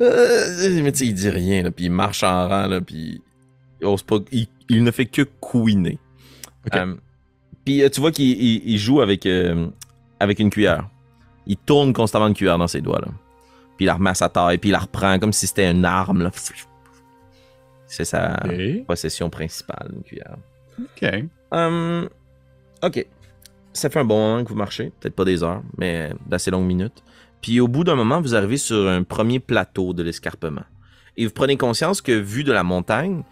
[0.00, 3.20] Euh, mais tu sais, il dit rien là, puis il marche en rang là, puis
[3.80, 5.98] il ose pas, il, il ne fait que couiner.
[6.80, 6.94] Euh,
[7.64, 9.68] puis euh, tu vois qu'il il- il joue avec euh,
[10.20, 10.88] avec une cuillère.
[11.46, 13.08] Il tourne constamment une cuillère dans ses doigts là
[13.76, 15.84] puis il la remet à sa taille, puis il la reprend comme si c'était une
[15.84, 16.22] arme.
[16.22, 16.30] là.
[17.88, 18.40] C'est sa
[18.86, 20.36] possession principale, une cuillère.
[20.80, 21.08] Ok.
[21.50, 22.08] Hum,
[22.82, 23.06] ok.
[23.72, 26.66] Ça fait un bon moment que vous marchez, peut-être pas des heures, mais d'assez longues
[26.66, 27.02] minutes.
[27.40, 30.64] Puis au bout d'un moment, vous arrivez sur un premier plateau de l'escarpement.
[31.16, 33.22] Et vous prenez conscience que, vu de la montagne,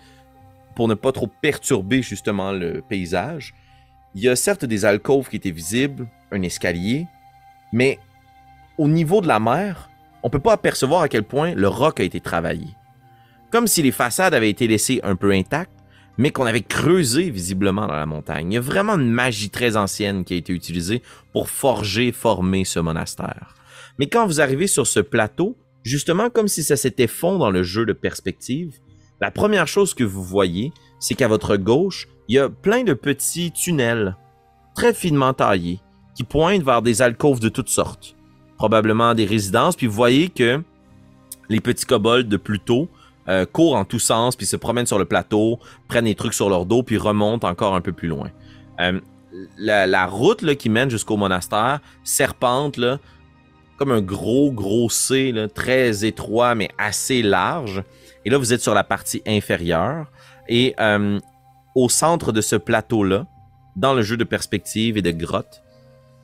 [0.76, 3.55] pour ne pas trop perturber justement le paysage,
[4.14, 7.07] il y a certes des alcôves qui étaient visibles, un escalier,
[7.72, 7.99] mais
[8.78, 9.88] au niveau de la mer,
[10.22, 12.68] on peut pas apercevoir à quel point le roc a été travaillé.
[13.51, 15.72] Comme si les façades avaient été laissées un peu intactes,
[16.19, 18.53] mais qu'on avait creusé visiblement dans la montagne.
[18.53, 21.03] Il y a vraiment une magie très ancienne qui a été utilisée
[21.33, 23.55] pour forger, former ce monastère.
[23.99, 27.63] Mais quand vous arrivez sur ce plateau, justement comme si ça s'était fond dans le
[27.63, 28.79] jeu de perspective,
[29.21, 32.95] la première chose que vous voyez, c'est qu'à votre gauche, il y a plein de
[32.95, 34.17] petits tunnels,
[34.75, 35.81] très finement taillés,
[36.15, 38.17] qui pointent vers des alcôves de toutes sortes.
[38.57, 40.63] Probablement des résidences, puis vous voyez que
[41.49, 42.89] les petits kobolds de plus tôt
[43.29, 46.49] euh, courent en tous sens, puis se promènent sur le plateau, prennent des trucs sur
[46.49, 48.31] leur dos, puis remontent encore un peu plus loin.
[48.81, 49.01] Euh,
[49.59, 52.81] la, route qui mène jusqu'au monastère serpente
[53.79, 57.83] comme un gros, gros C, très étroit, mais assez large.
[58.25, 60.11] Et là, vous êtes sur la partie inférieure.
[60.49, 61.18] Et euh,
[61.75, 63.27] au centre de ce plateau-là,
[63.77, 65.62] dans le jeu de perspective et de grotte,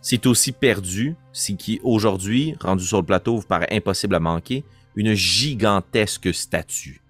[0.00, 4.64] c'est aussi perdu, ce qui aujourd'hui, rendu sur le plateau, vous paraît impossible à manquer,
[4.98, 7.00] une gigantesque statue,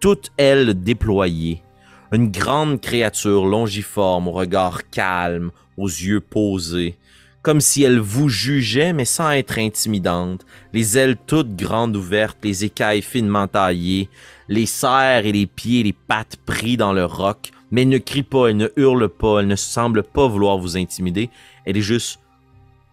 [0.00, 1.62] toute elle déployée,
[2.10, 6.96] une grande créature longiforme, au regard calme, aux yeux posés,
[7.42, 12.64] comme si elle vous jugeait mais sans être intimidante, les ailes toutes grandes ouvertes, les
[12.64, 14.08] écailles finement taillées,
[14.48, 18.22] les serres et les pieds les pattes pris dans le roc, mais elle ne crie
[18.22, 21.28] pas, elle ne hurle pas, elle ne semble pas vouloir vous intimider,
[21.66, 22.18] elle est juste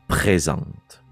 [0.10, 1.03] présente.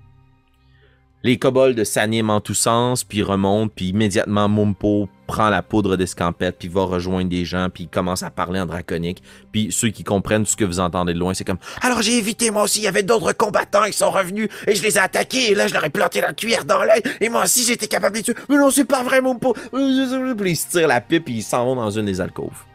[1.23, 6.57] Les kobolds s'animent en tous sens, puis remontent, puis immédiatement Mumpo prend la poudre d'escampette,
[6.57, 9.21] puis va rejoindre des gens, puis commence à parler en draconique.
[9.51, 12.49] Puis ceux qui comprennent ce que vous entendez de loin, c'est comme Alors j'ai évité,
[12.49, 15.51] moi aussi, il y avait d'autres combattants qui sont revenus et je les ai attaqués
[15.51, 18.17] et là je leur ai planté la cuillère dans l'œil et moi aussi j'étais capable
[18.17, 18.35] de tuer.
[18.49, 19.53] Mais non, c'est pas vrai, mon pot.
[19.53, 22.65] Puis ils se tirent la pipe, puis ils s'en vont dans une des alcôves.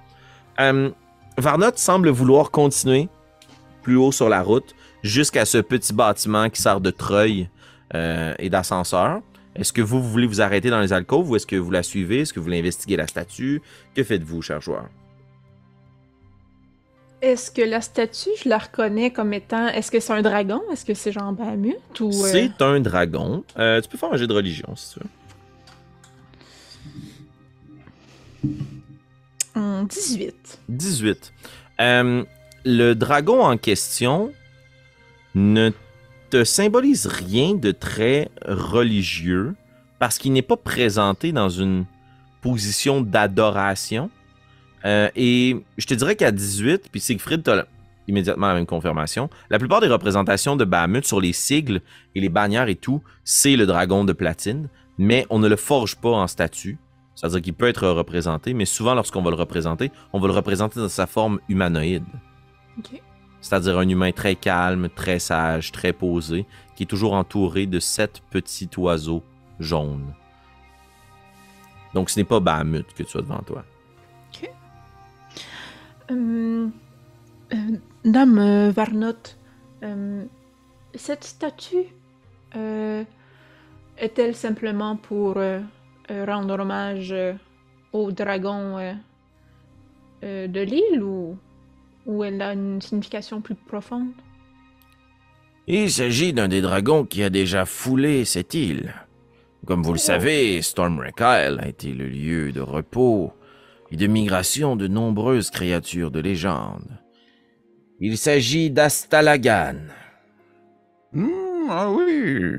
[0.61, 0.90] Euh,
[1.36, 3.09] Varnot semble vouloir continuer
[3.82, 4.74] plus haut sur la route,
[5.05, 7.49] jusqu'à ce petit bâtiment qui sert de treuil
[7.95, 9.20] euh, et d'ascenseur.
[9.55, 11.82] Est-ce que vous, vous voulez vous arrêter dans les alcôves ou est-ce que vous la
[11.82, 12.20] suivez?
[12.20, 13.62] Est-ce que vous voulez investiguer la statue?
[13.95, 14.87] Que faites-vous, cher joueur?
[17.22, 19.68] Est-ce que la statue, je la reconnais comme étant.
[19.68, 20.61] Est-ce que c'est un dragon?
[20.70, 22.09] Est-ce que c'est genre Bahamut ou.
[22.11, 23.43] euh, C'est un dragon.
[23.59, 25.07] Euh, tu peux faire un jeu de religion, si tu veux.
[29.55, 30.61] hum, 18.
[30.68, 31.32] 18.
[31.80, 32.24] Euh,
[32.64, 34.32] le dragon en question
[35.34, 35.70] ne
[36.45, 39.55] symbolise rien de très religieux
[39.99, 41.84] parce qu'il n'est pas présenté dans une
[42.43, 44.11] position d'adoration.
[44.84, 47.51] Euh, et je te dirais qu'à 18, puis Siegfried, tu
[48.09, 51.80] immédiatement la même confirmation, la plupart des représentations de Bahamut sur les sigles
[52.14, 55.97] et les bannières et tout, c'est le dragon de platine, mais on ne le forge
[55.97, 56.78] pas en statue.
[57.16, 60.78] C'est-à-dire qu'il peut être représenté, mais souvent lorsqu'on va le représenter, on va le représenter
[60.78, 62.05] dans sa forme humanoïde.
[63.47, 68.20] C'est-à-dire un humain très calme, très sage, très posé, qui est toujours entouré de sept
[68.28, 69.22] petits oiseaux
[69.61, 70.12] jaune.
[71.94, 73.64] Donc ce n'est pas Bahamut que tu as devant toi.
[76.11, 76.68] Euh,
[77.53, 77.57] euh,
[78.05, 79.14] Dame euh, Varnot,
[80.97, 81.86] cette statue
[83.99, 85.38] est-elle simplement pour
[86.09, 87.14] rendre hommage
[87.92, 88.97] au dragon
[90.22, 91.36] de l'île ou,
[92.07, 94.12] ou elle a une signification plus profonde?
[95.66, 98.94] Il s'agit d'un des dragons qui a déjà foulé cette île.
[99.66, 103.32] Comme vous le savez, Stormwreck Isle a été le lieu de repos
[103.90, 107.00] et de migration de nombreuses créatures de légende.
[107.98, 109.76] Il s'agit d'Astalagan.
[111.12, 112.52] Hmm, ah oui.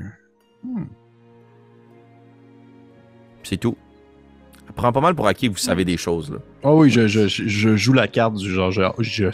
[3.42, 3.76] C'est tout.
[4.78, 6.30] Prends pas mal pour acquis que vous savez des choses.
[6.30, 6.38] Là.
[6.62, 8.70] Ah oui, je, je, je- joue la carte du genre,
[9.00, 9.28] j'ai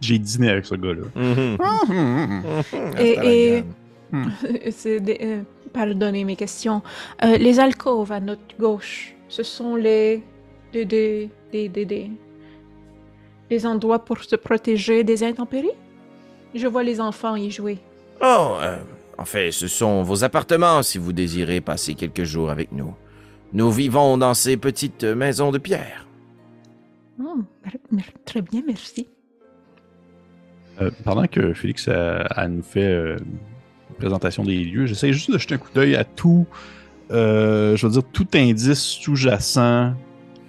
[0.00, 1.06] j'ai dîné avec ce gars-là.
[2.98, 3.16] Et,
[3.58, 3.64] et-
[4.10, 4.28] Hmm.
[4.70, 6.80] c'est des- euh, pardonnez mes questions.
[7.22, 10.22] Euh, les alcôves à notre gauche, ce sont les
[10.72, 12.10] des, des, des, des, des-
[13.50, 15.76] des endroits pour se protéger des intempéries?
[16.54, 17.76] Je vois les enfants y jouer.
[18.22, 18.78] Oh, euh,
[19.18, 22.94] en fait, ce sont vos appartements si vous désirez passer quelques jours avec nous.
[23.52, 26.06] Nous vivons dans ces petites maisons de pierre.
[27.20, 27.38] Oh,
[28.24, 29.08] très bien, merci.
[30.80, 35.30] Euh, pendant que Félix euh, elle nous fait euh, une présentation des lieux, j'essaie juste
[35.30, 36.46] de jeter un coup d'œil à tout,
[37.10, 39.94] euh, je veux dire, tout indice sous-jacent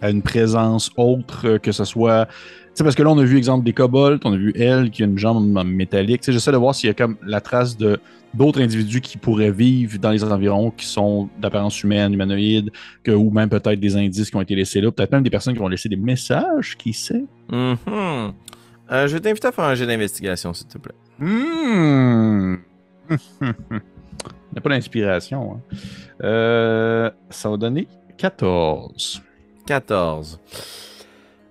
[0.02, 2.26] à une présence autre que ce soit.
[2.26, 2.34] Tu
[2.76, 5.04] sais, parce que là, on a vu, exemple, des kobolds, on a vu elle qui
[5.04, 6.22] a une jambe métallique.
[6.22, 8.00] Tu sais, j'essaie de voir s'il y a comme la trace de
[8.34, 12.72] d'autres individus qui pourraient vivre dans les environs, qui sont d'apparence humaine, humanoïde,
[13.04, 15.56] que, ou même peut-être des indices qui ont été laissés là, peut-être même des personnes
[15.56, 17.26] qui ont laissé des messages, qui sait?
[17.52, 17.78] Mhm.
[18.92, 20.96] Euh, je vais t'inviter à faire un jet d'investigation, s'il te plaît.
[21.22, 21.28] Il
[24.54, 25.54] n'y a pas d'inspiration.
[25.54, 25.62] hein.
[26.24, 29.22] Euh, ça va donner 14.
[29.68, 30.40] 14.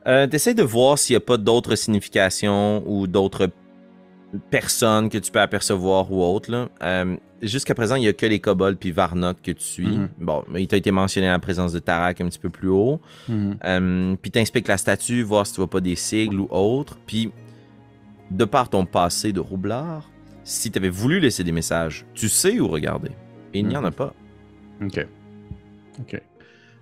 [0.07, 3.51] Euh, T'essaies de voir s'il n'y a pas d'autres significations ou d'autres
[4.51, 6.51] personnes que tu peux apercevoir ou autres.
[6.51, 6.68] là.
[6.83, 9.87] Euh, Jusqu'à présent, il n'y a que les kobolds puis Varnot que tu suis.
[9.87, 10.09] Mhm.
[10.18, 13.01] Bon, mais il t'a été mentionné la présence de Tarak un petit peu plus haut.
[13.31, 16.99] Euh, puis t'inspectes la statue, voir si tu vois pas des sigles ou autres.
[17.07, 17.31] Puis,
[18.33, 20.11] de par ton passé de roublard,
[20.43, 23.11] si tu avais voulu laisser des messages, tu sais où regarder.
[23.55, 24.12] Et il n'y en a pas.
[24.83, 25.07] Ok.
[26.01, 26.20] Ok.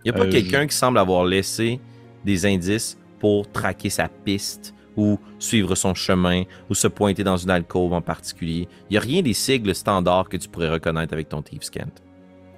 [0.04, 1.80] Il n'y a pas Euh, quelqu'un qui semble avoir laissé
[2.24, 4.74] des indices pour traquer sa piste?
[4.96, 8.68] Ou suivre son chemin ou se pointer dans une alcôve en particulier.
[8.88, 11.92] Il n'y a rien des sigles standards que tu pourrais reconnaître avec ton Thieves Cant.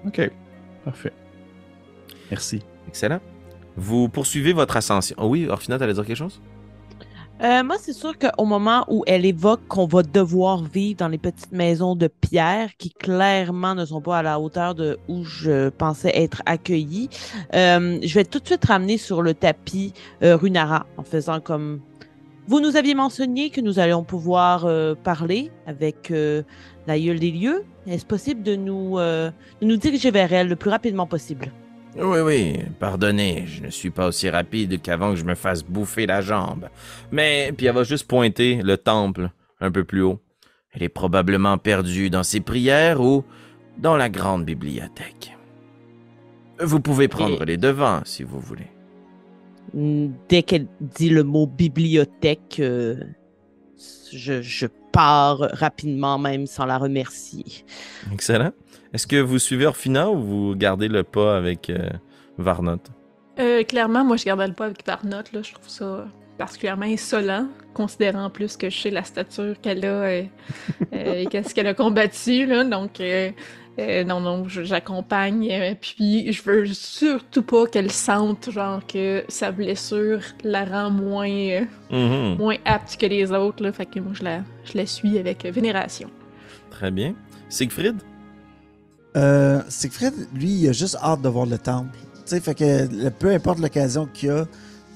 [0.07, 0.31] Ok.
[0.85, 1.13] Parfait.
[2.31, 2.63] Merci.
[2.87, 3.21] Excellent.
[3.77, 5.17] Vous poursuivez votre ascension.
[5.19, 6.41] Oh oui, Orphina, t'allais dire quelque chose?
[7.41, 11.19] Euh, moi, c'est sûr qu'au moment où elle évoque qu'on va devoir vivre dans les
[11.19, 15.69] petites maisons de pierre qui clairement ne sont pas à la hauteur de où je
[15.69, 17.09] pensais être accueillie,
[17.55, 19.93] euh, je vais tout de suite ramener sur le tapis
[20.25, 21.81] euh, Runara en faisant comme
[22.49, 26.43] vous nous aviez mentionné que nous allions pouvoir euh, parler avec euh,
[26.87, 27.63] l'aïeul des lieux.
[27.87, 29.31] Est-ce possible de nous, euh,
[29.61, 31.53] de nous diriger vers elle le plus rapidement possible?
[31.97, 36.07] Oui, oui, pardonnez, je ne suis pas aussi rapide qu'avant que je me fasse bouffer
[36.07, 36.69] la jambe.
[37.13, 39.31] Mais Puis elle va juste pointer le temple
[39.61, 40.21] un peu plus haut.
[40.73, 43.25] elle est probablement perdue dans ses prières ou
[43.79, 45.37] dans la grande bibliothèque.
[46.61, 48.67] Vous pouvez prendre Et- les devants si vous voulez.
[49.75, 52.97] Dès qu'elle dit le mot bibliothèque, euh,
[54.13, 57.45] je, je pars rapidement, même sans la remercier.
[58.13, 58.53] Excellent.
[58.93, 61.91] Est-ce que vous suivez Orphina ou vous gardez le pas avec euh,
[62.39, 62.79] Varnot?
[63.39, 65.43] Euh, clairement, moi, je gardais le pas avec Varnot, là.
[65.43, 66.07] Je trouve ça
[66.39, 70.23] particulièrement insolent, considérant en plus que je sais la stature qu'elle a euh,
[70.93, 72.65] et qu'est-ce qu'elle a combattu, là.
[72.65, 73.01] Donc,
[73.79, 75.49] euh, non, non, j'accompagne.
[75.51, 81.29] euh, puis, je veux surtout pas qu'elle sente, genre, que sa blessure la rend moins,
[81.31, 82.37] euh, Mhm.
[82.39, 83.73] moins apte que les autres, là.
[83.73, 86.11] Fait que moi, je la, je la suis avec vénération.
[86.71, 87.15] Très bien.
[87.49, 87.97] Siegfried?
[89.17, 91.91] Euh, Siegfried, lui, il a juste hâte de voir le temple.
[92.15, 94.45] Tu sais, fait que peu importe l'occasion qu'il a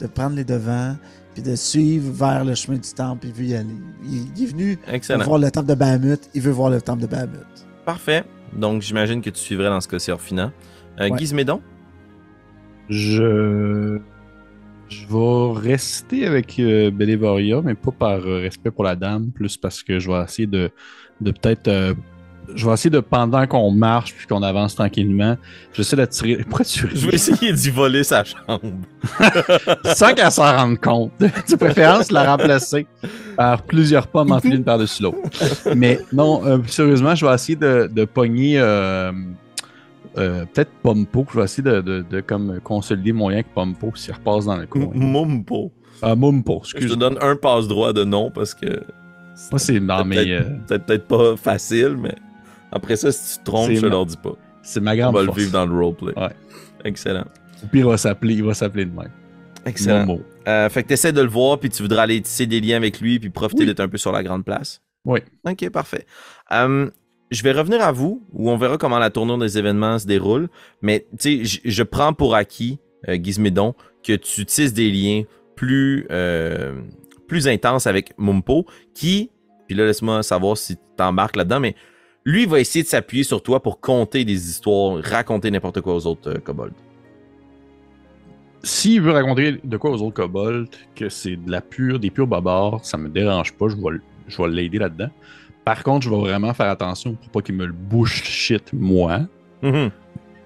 [0.00, 0.96] de prendre les devants,
[1.34, 3.66] puis de suivre vers le chemin du temple, il veut y aller.
[4.04, 5.24] Il, il est venu Excellent.
[5.24, 7.38] voir le temple de Bahamut, il veut voir le temple de Bahamut.
[7.86, 8.22] Parfait.
[8.56, 10.52] Donc, j'imagine que tu suivrais dans ce cas-ci Orphina.
[11.00, 11.18] Euh, Ouais.
[11.18, 11.60] Gizmédon?
[12.88, 13.98] Je.
[14.88, 19.82] Je vais rester avec euh, mais pas par euh, respect pour la dame, plus parce
[19.82, 20.70] que je vais essayer de,
[21.22, 21.94] de peut-être.
[22.54, 25.36] Je vais essayer de, pendant qu'on marche puis qu'on avance tranquillement,
[25.72, 25.96] j'essaie.
[26.48, 26.96] Pourquoi tu ris?
[26.96, 28.60] Je vais essayer d'y voler sa chambre.
[29.84, 31.12] Sans qu'elle s'en rende compte.
[31.20, 32.86] de préférence, la remplacer
[33.36, 35.18] par plusieurs pommes enfilées une par-dessus l'autre.
[35.74, 38.58] Mais non, euh, sérieusement, je vais essayer de, de pogner.
[38.58, 39.12] euh,
[40.18, 41.26] euh, peut-être Pompo.
[41.32, 44.56] Je vais essayer de, de, de comme consolider mon lien avec Pompo s'il repasse dans
[44.56, 44.90] le coin.
[44.94, 45.72] Mumpo.
[46.02, 48.82] Ah, Mumpo, Je te donne un passe droit de nom parce que
[49.46, 52.14] c'est peut-être euh, c'est peut-être pas facile, mais
[52.72, 54.32] après ça, si tu te trompes, je te leur dis pas.
[54.62, 55.38] c'est ma On grande va le force.
[55.38, 56.12] vivre dans le roleplay.
[56.18, 56.30] Ouais.
[56.84, 57.24] Excellent.
[57.70, 59.10] Pire, il va s'appeler, il va s'appeler de même.
[59.64, 60.18] Excellent.
[60.48, 62.76] Euh, fait que tu essaies de le voir, puis tu voudras aller tisser des liens
[62.76, 63.66] avec lui, puis profiter Oui.
[63.66, 64.82] d'être un peu sur la grande place.
[65.04, 65.20] Oui.
[65.48, 66.04] Ok, parfait.
[66.50, 66.90] Euh,
[67.30, 70.48] je vais revenir à vous, où on verra comment la tournure des événements se déroule.
[70.80, 75.22] Mais tu sais, je- prends pour acquis, euh, Gizmédon, que tu tisses des liens
[75.54, 76.80] plus, euh,
[77.28, 79.30] plus intenses avec Mumpo, qui,
[79.68, 81.76] puis là, laisse-moi savoir si tu t'embarques là-dedans, mais
[82.24, 86.06] lui va essayer de s'appuyer sur toi pour conter des histoires, raconter n'importe quoi aux
[86.06, 86.74] autres euh, kobolds.
[88.62, 92.28] S'il veut raconter de quoi aux autres kobolds, que c'est de la pure, des purs
[92.28, 93.98] babards, ça me dérange pas, je vais,
[94.28, 95.10] je vais l'aider là-dedans.
[95.64, 99.20] Par contre, je vais vraiment faire attention pour pas qu'il me le bouche shit moi.
[99.62, 99.90] Mhm.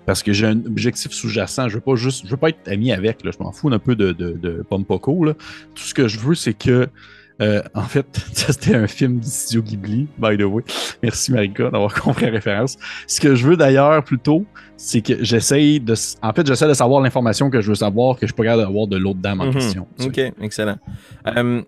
[0.04, 1.68] Parce que j'ai un objectif sous-jacent.
[1.68, 2.24] Je veux pas juste.
[2.26, 3.24] Je veux pas être ami avec.
[3.24, 3.32] Là.
[3.36, 4.64] Je m'en fous un peu de, de, de.
[4.70, 5.34] Là.
[5.74, 6.88] Tout ce que je veux, c'est que.
[7.42, 10.62] Euh, en fait, ça c'était un film du studio Ghibli, by the way.
[11.02, 12.76] Merci Marika d'avoir compris la référence.
[13.06, 14.44] Ce que je veux d'ailleurs plutôt,
[14.76, 15.94] c'est que j'essaye de.
[16.22, 18.96] En fait, j'essaie de savoir l'information que je veux savoir, que je capable d'avoir de
[18.96, 19.52] l'autre dame en Mhm.
[19.54, 19.86] question.
[19.98, 20.28] tu sais.
[20.28, 20.76] Ok, excellent.
[21.26, 21.62] Euh,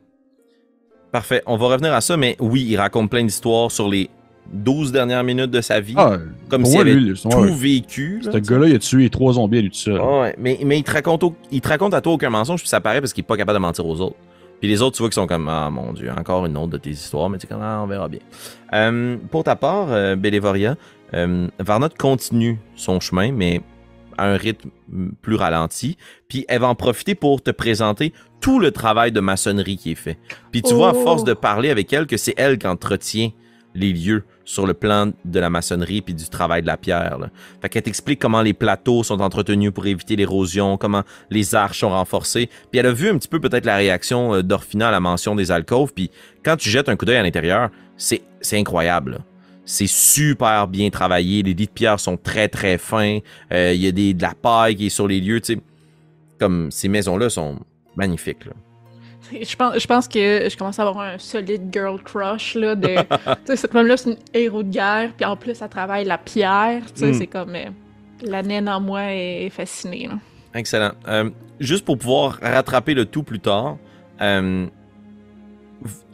[1.12, 4.10] parfait, on va revenir à ça, mais oui, il raconte plein d'histoires sur les
[4.52, 6.16] 12 dernières minutes de sa vie, Ah,
[6.48, 8.22] comme s'il avait lui, tout ouais, vécu.
[8.24, 10.00] Ce gars-là, il a tué trois zombies à lui tout seul.
[10.02, 12.60] Ah ouais, mais, mais il, te raconte au- il te raconte à toi aucun mensonge,
[12.60, 14.16] puis ça paraît parce qu'il est pas capable de mentir aux autres.
[14.60, 16.78] Puis les autres, tu vois, qui sont comme Ah mon Dieu, encore une autre de
[16.78, 18.20] tes histoires, mais tu sais, comme Ah, on verra bien.
[18.72, 20.76] Euh, pour ta part, euh, Bélévoria,
[21.14, 23.60] euh, Varnot continue son chemin, mais
[24.16, 24.70] à un rythme
[25.22, 25.96] plus ralenti.
[26.28, 29.96] Puis elle va en profiter pour te présenter tout le travail de maçonnerie qui est
[29.96, 30.18] fait.
[30.50, 31.02] Puis tu vois, à Oh.
[31.04, 33.30] force de parler avec elle, que c'est elle qui entretient
[33.78, 37.18] les lieux sur le plan de la maçonnerie puis du travail de la pierre.
[37.60, 41.90] Fait qu'elle t'explique comment les plateaux sont entretenus pour éviter l'érosion, comment les arches sont
[41.90, 42.48] renforcées.
[42.70, 45.34] Puis elle a vu un petit peu peut-être la réaction euh, d'Orphina à la mention
[45.34, 45.92] des alcôves.
[45.94, 46.10] Puis
[46.44, 48.22] quand tu jettes un coup d'œil à l'intérieur, c'est
[48.52, 49.20] incroyable.
[49.64, 51.42] C'est super bien travaillé.
[51.42, 53.18] Les lits de pierre sont très très fins.
[53.52, 55.42] Euh, Il y a de la paille qui est sur les lieux.
[56.38, 57.58] Comme ces maisons-là sont
[57.96, 58.46] magnifiques.
[59.42, 62.96] Je pense, je pense que je commence à avoir un solide girl crush, là, de...
[63.56, 67.12] cette femme-là, c'est une héros de guerre, puis en plus, elle travaille la pierre, Mm.
[67.12, 67.54] c'est comme...
[67.54, 67.66] euh,
[68.22, 70.18] la naine en moi est fascinée, là.
[70.54, 70.92] Excellent.
[71.06, 73.76] Euh, juste pour pouvoir rattraper le tout plus tard,
[74.20, 74.66] euh,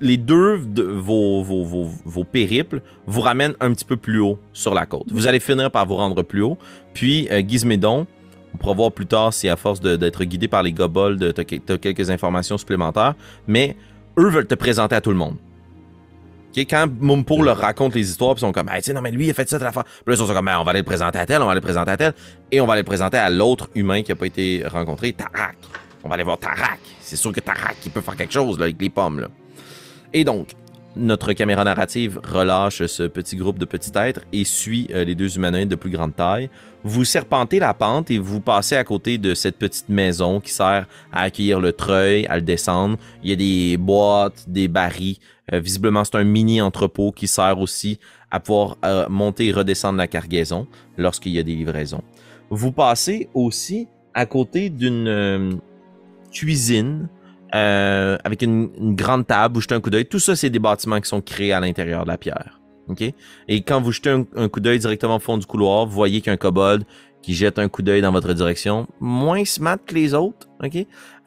[0.00, 4.38] les deux de vos, vos, vos, vos périples vous ramènent un petit peu plus haut
[4.52, 5.06] sur la côte.
[5.10, 6.58] Vous allez finir par vous rendre plus haut.
[6.92, 8.06] Puis, Gizmédon,
[8.54, 11.40] on pourra voir plus tard si à force de- d'être guidé par les gobolds, tu
[11.40, 13.14] as, quelques informations supplémentaires.
[13.46, 13.76] Mais
[14.18, 15.36] eux veulent te présenter à tout le monde.
[16.56, 19.10] Ok, Quand Mumpo leur raconte les histoires, ils sont comme, hey, tu sais, non, mais
[19.10, 19.82] lui, il a fait ça, telle affaire.
[19.84, 21.60] Puis là, ils sont comme, on va aller le présenter à tel, on va aller
[21.60, 22.14] le présenter à tel,
[22.52, 25.56] et on va aller le présenter à l'autre humain qui n'a pas été rencontré, Tarak.
[26.04, 26.78] On va aller voir Tarak.
[27.00, 29.18] C'est sûr que Tarak, il peut faire quelque chose là, avec les pommes.
[29.20, 29.28] Là.
[30.12, 30.50] Et donc,
[30.96, 35.36] notre caméra narrative relâche ce petit groupe de petits êtres et suit euh, les deux
[35.36, 36.50] humanoïdes de plus grande taille.
[36.84, 40.86] Vous serpentez la pente et vous passez à côté de cette petite maison qui sert
[41.12, 42.96] à accueillir le treuil, à le descendre.
[43.22, 45.18] Il y a des boîtes, des barils.
[45.52, 47.98] Euh, visiblement, c'est un mini entrepôt qui sert aussi
[48.30, 50.66] à pouvoir euh, monter et redescendre la cargaison
[50.96, 52.02] lorsqu'il y a des livraisons.
[52.50, 55.60] Vous passez aussi à côté d'une
[56.30, 57.08] cuisine
[57.54, 60.06] euh, avec une, grande table, vous jetez un coup d'œil.
[60.06, 62.60] Tout ça, c'est des bâtiments qui sont créés à l'intérieur de la pierre.
[62.88, 63.02] OK?
[63.48, 66.28] Et quand vous jetez un, coup d'œil directement au fond du couloir, vous voyez qu'il
[66.28, 66.84] y a un kobold
[67.22, 70.46] qui jette un coup d'œil dans votre direction, moins smart que les autres?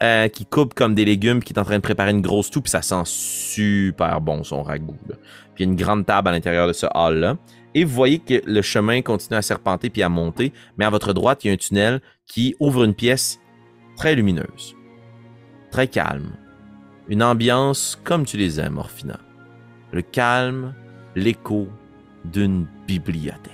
[0.03, 2.61] Euh, qui coupe comme des légumes, qui est en train de préparer une grosse toux,
[2.61, 4.97] puis ça sent super bon son ragoût.
[5.07, 5.15] là.
[5.55, 7.38] Puis il y a une grande table à l'intérieur de ce hall-là.
[7.73, 11.13] Et vous voyez que le chemin continue à serpenter puis à monter, mais à votre
[11.13, 13.39] droite, il y a un tunnel qui ouvre une pièce
[13.95, 14.75] très lumineuse,
[15.72, 16.32] très calme.
[17.07, 19.20] Une ambiance comme tu les aimes, Orphina.
[19.91, 20.74] Le calme,
[21.15, 21.68] l'écho
[22.26, 23.53] d'une bibliothèque.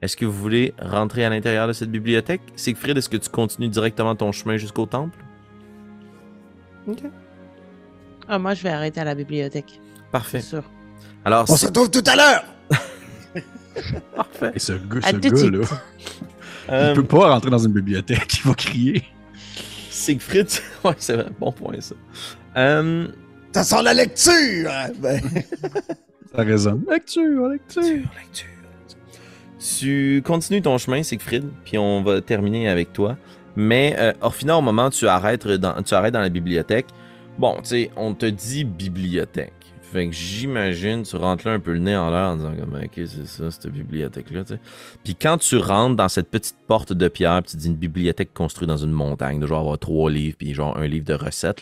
[0.00, 2.40] Est-ce que vous voulez rentrer à l'intérieur de cette bibliothèque?
[2.56, 5.18] Siegfried, est-ce que tu continues directement ton chemin jusqu'au temple?
[8.28, 9.80] Ah, moi, je vais arrêter à la bibliothèque.
[10.10, 10.40] Parfait.
[10.40, 10.64] C'est sûr.
[11.24, 12.44] Alors, On se c'est retrouve tout à l'heure!
[14.16, 14.52] parfait.
[14.54, 15.80] Et ce, gars- ce gars-là, suite.
[16.70, 19.04] Euh, il peut pas rentrer dans une bibliothèque, il va crier.
[20.02, 20.48] Siegfried,
[20.84, 21.94] ouais, c'est vrai, bon point ça.
[22.56, 23.06] Euh,
[23.52, 24.68] Ça sent la lecture!
[24.70, 24.90] hein?
[25.00, 25.20] Ben,
[26.34, 26.82] Ça résonne.
[26.90, 27.82] Lecture, lecture.
[27.82, 28.98] lecture, lecture.
[29.78, 33.16] Tu continues ton chemin, Siegfried, puis on va terminer avec toi.
[33.54, 36.86] Mais euh, Orphina, au moment où tu arrêtes dans, tu arrêtes dans la bibliothèque,
[37.38, 39.52] bon, tu sais, on te dit bibliothèque.
[39.92, 42.80] Fait que j'imagine, tu rentres là un peu le nez en l'air en disant comme,
[42.82, 44.44] ok, c'est ça, cette bibliothèque-là.
[45.04, 48.32] Puis quand tu rentres dans cette petite porte de pierre, puis tu dis une bibliothèque
[48.32, 51.60] construite dans une montagne, de genre avoir trois livres, puis genre un livre de recettes.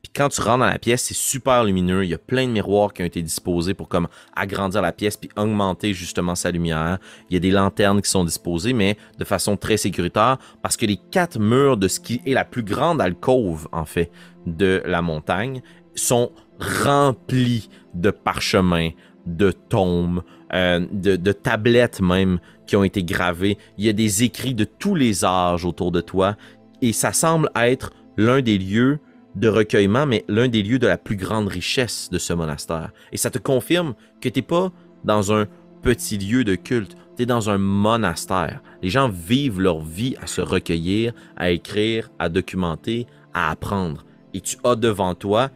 [0.00, 2.52] Puis quand tu rentres dans la pièce, c'est super lumineux, il y a plein de
[2.52, 4.06] miroirs qui ont été disposés pour comme
[4.36, 6.98] agrandir la pièce, puis augmenter justement sa lumière.
[7.30, 10.86] Il y a des lanternes qui sont disposées, mais de façon très sécuritaire, parce que
[10.86, 14.12] les quatre murs de ce qui est la plus grande alcôve, en fait,
[14.46, 15.62] de la montagne,
[15.96, 16.30] sont
[16.62, 18.90] remplis de parchemins,
[19.26, 23.58] de tomes, euh, de, de tablettes même qui ont été gravées.
[23.78, 26.36] Il y a des écrits de tous les âges autour de toi
[26.80, 28.98] et ça semble être l'un des lieux
[29.34, 32.92] de recueillement, mais l'un des lieux de la plus grande richesse de ce monastère.
[33.12, 34.70] Et ça te confirme que tu n'es pas
[35.04, 35.46] dans un
[35.82, 38.62] petit lieu de culte, tu es dans un monastère.
[38.82, 44.04] Les gens vivent leur vie à se recueillir, à écrire, à documenter, à apprendre.
[44.34, 45.50] Et tu as devant toi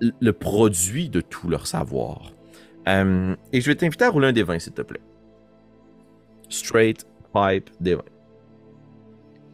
[0.00, 2.32] le produit de tout leur savoir.
[2.86, 5.00] Euh, et je vais t'inviter à rouler un des 20, s'il te plaît.
[6.48, 8.02] Straight, pipe, des 20.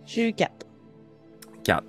[0.07, 0.51] J'ai eu 4.
[1.65, 1.85] 4.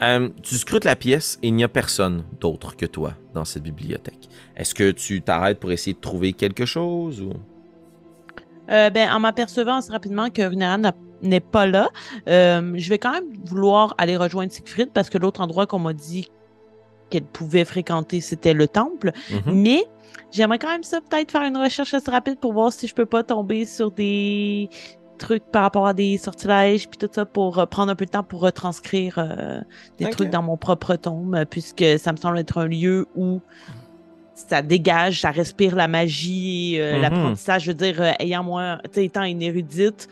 [0.00, 3.62] Euh, tu scrutes la pièce et il n'y a personne d'autre que toi dans cette
[3.64, 4.28] bibliothèque.
[4.56, 7.32] Est-ce que tu t'arrêtes pour essayer de trouver quelque chose ou...
[8.70, 11.88] Euh, ben, en m'apercevant assez rapidement que Runeran n'a- n'est pas là,
[12.28, 15.94] euh, je vais quand même vouloir aller rejoindre Siegfried parce que l'autre endroit qu'on m'a
[15.94, 16.28] dit
[17.10, 19.12] qu'elle pouvait fréquenter, c'était le temple.
[19.30, 19.54] Mhm.
[19.54, 19.84] Mais
[20.30, 23.06] j'aimerais quand même ça, peut-être faire une recherche assez rapide pour voir si je peux
[23.06, 24.68] pas tomber sur des
[25.18, 28.10] trucs par rapport à des sortilèges puis tout ça pour euh, prendre un peu de
[28.10, 29.60] temps pour retranscrire euh,
[29.98, 33.40] des trucs dans mon propre tome euh, puisque ça me semble être un lieu où
[34.36, 37.02] ça dégage, ça respire la magie, euh, Mhm.
[37.02, 37.64] l'apprentissage.
[37.64, 40.08] Je veux dire, ayant moi, étant une érudite,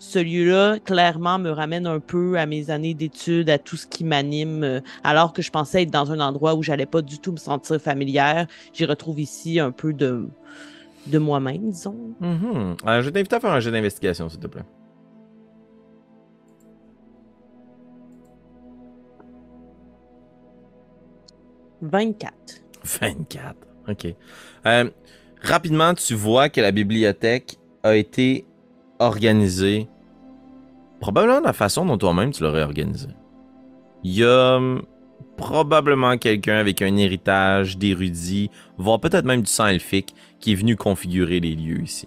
[0.00, 4.02] ce lieu-là, clairement, me ramène un peu à mes années d'études, à tout ce qui
[4.02, 7.32] m'anime, euh, alors que je pensais être dans un endroit où j'allais pas du tout
[7.32, 8.46] me sentir familière.
[8.72, 10.26] J'y retrouve ici un peu de,
[11.06, 12.14] de moi-même, disons.
[12.18, 12.76] Mhm.
[12.86, 14.64] Euh, je vais t'inviter à faire un jeu d'investigation, s'il te plaît.
[21.82, 22.32] «24.
[22.84, 23.54] 24.
[23.88, 24.06] OK.
[24.66, 24.90] Euh,
[25.42, 28.46] rapidement, tu vois que la bibliothèque a été
[29.00, 29.88] organisée
[31.00, 33.08] probablement la façon dont toi-même tu l'aurais organisée.
[34.04, 34.82] Il y a hum,
[35.36, 40.76] probablement quelqu'un avec un héritage d'érudit, voire peut-être même du sang elfique, qui est venu
[40.76, 42.06] configurer les lieux ici.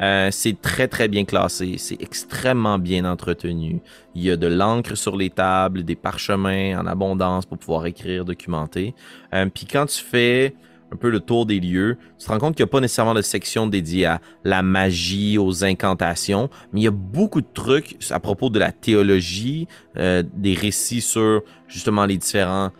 [0.00, 3.82] Euh, c'est très très bien classé, c'est extrêmement bien entretenu.
[4.14, 8.24] Il y a de l'encre sur les tables, des parchemins en abondance pour pouvoir écrire,
[8.24, 8.94] documenter.
[9.34, 10.54] Euh, Puis quand tu fais
[10.92, 13.14] un peu le tour des lieux, tu te rends compte qu'il n'y a pas nécessairement
[13.14, 17.96] de section dédiée à la magie, aux incantations, mais il y a beaucoup de trucs
[18.10, 22.70] à propos de la théologie, euh, des récits sur justement les différents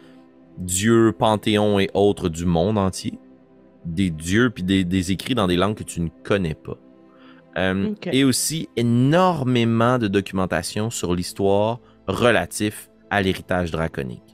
[0.59, 3.19] dieux, panthéons et autres du monde entier.
[3.87, 6.77] Des dieux puis des, des écrits dans des langues que tu ne connais pas.
[7.59, 7.95] Euh.
[8.13, 14.30] Et aussi énormément de documentation sur l'histoire relatif à l'héritage draconique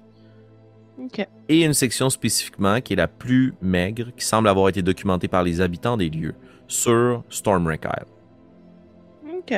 [0.99, 1.27] OK.
[1.49, 5.43] et une section spécifiquement qui est la plus maigre, qui semble avoir été documentée par
[5.43, 6.35] les habitants des lieux,
[6.69, 9.37] sur Stormwreck Isle.
[9.39, 9.55] OK.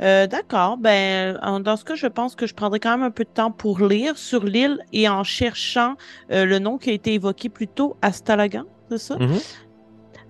[0.00, 0.76] Euh, D'accord.
[0.76, 3.28] Ben, en- dans ce cas, je pense que je prendrai quand même un peu de
[3.28, 5.94] temps pour lire sur l'île et en cherchant
[6.32, 9.16] euh, le nom qui a été évoqué plus tôt, Astalagan, c'est ça?
[9.18, 9.38] Mhm.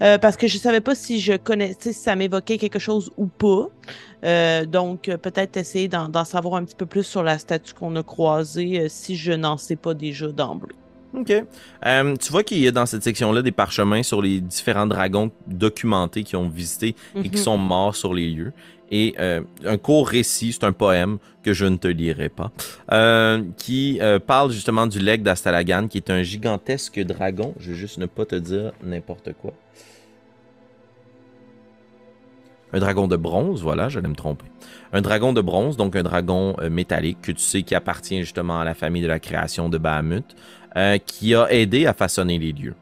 [0.02, 3.26] Euh, parce que je savais pas si je connaissais, si ça m'évoquait quelque chose ou
[3.26, 3.68] pas.
[4.24, 7.94] Euh, donc, euh, peut-être essayer d'en savoir un petit peu plus sur la statue qu'on
[7.96, 10.74] a croisée si je n'en sais pas déjà d'emblée.
[11.16, 11.32] Ok.
[11.86, 15.30] Euh, tu vois qu'il y a dans cette section-là des parchemins sur les différents dragons
[15.46, 17.44] documentés qui ont visité et qui Mhm.
[17.44, 18.52] sont morts sur les lieux.
[18.90, 22.52] Et euh, un court récit, c'est un poème que je ne te lirai pas,
[22.92, 27.54] euh, qui euh, parle justement du legs d'Astalagan, qui est un gigantesque dragon.
[27.58, 29.52] Je vais juste ne pas te dire n'importe quoi.
[32.72, 34.46] Un dragon de bronze, voilà, j'allais me tromper.
[34.92, 38.64] Un dragon de bronze, donc un dragon métallique que tu sais qui appartient justement à
[38.64, 40.24] la famille de la création de Bahamut,
[41.06, 42.74] qui a aidé à façonner les lieux.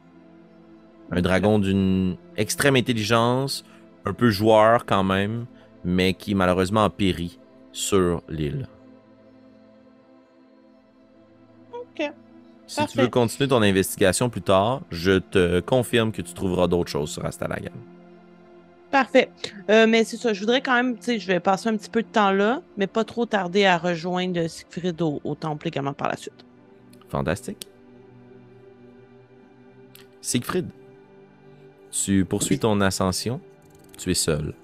[1.10, 3.66] Un dragon d'une extrême intelligence,
[4.06, 5.44] un peu joueur quand même,
[5.84, 7.38] mais qui malheureusement a péri
[7.72, 8.68] sur l'île.
[11.72, 12.12] OK.
[12.66, 12.92] Si Parfait.
[12.92, 17.10] tu veux continuer ton investigation plus tard, je te confirme que tu trouveras d'autres choses
[17.10, 17.72] sur Astalagan.
[18.90, 19.30] Parfait.
[19.70, 21.88] Euh, mais c'est ça, je voudrais quand même, tu sais, je vais passer un petit
[21.90, 25.94] peu de temps là, mais pas trop tarder à rejoindre Siegfried au, au temple également
[25.94, 26.44] par la suite.
[27.08, 27.66] Fantastique.
[30.20, 30.68] Siegfried,
[31.90, 33.40] tu poursuis ton ascension.
[33.98, 34.54] Tu es seul.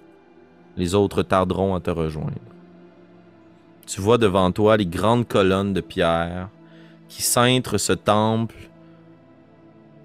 [0.78, 2.38] Les autres tarderont à te rejoindre.
[3.84, 6.48] Tu vois devant toi les grandes colonnes de pierre
[7.08, 8.54] qui cintrent ce temple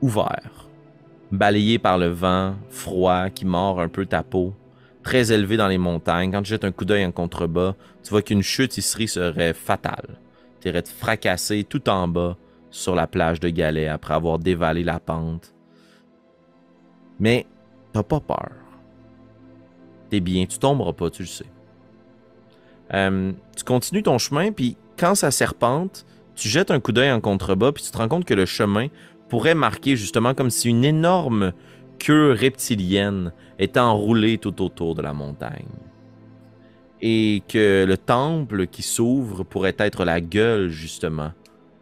[0.01, 0.67] ouvert,
[1.32, 4.53] balayé par le vent froid qui mord un peu ta peau,
[5.03, 6.32] très élevé dans les montagnes.
[6.32, 10.17] Quand tu jettes un coup d'œil en contrebas, tu vois qu'une chute serait fatale.
[10.59, 12.36] Tu irais te fracasser tout en bas
[12.71, 15.53] sur la plage de Galets après avoir dévalé la pente.
[17.19, 17.45] Mais
[17.91, 18.62] t'as pas peur.
[20.14, 21.47] T'es bien, tu tomberas pas, tu le sais.
[22.93, 26.05] Euh, tu continues ton chemin, puis quand ça serpente,
[26.36, 28.89] tu jettes un coup d'œil en contrebas, puis tu te rends compte que le chemin
[29.28, 31.53] pourrait marquer justement comme si une énorme
[31.97, 35.66] queue reptilienne était enroulée tout autour de la montagne.
[37.01, 41.32] Et que le temple qui s'ouvre pourrait être la gueule justement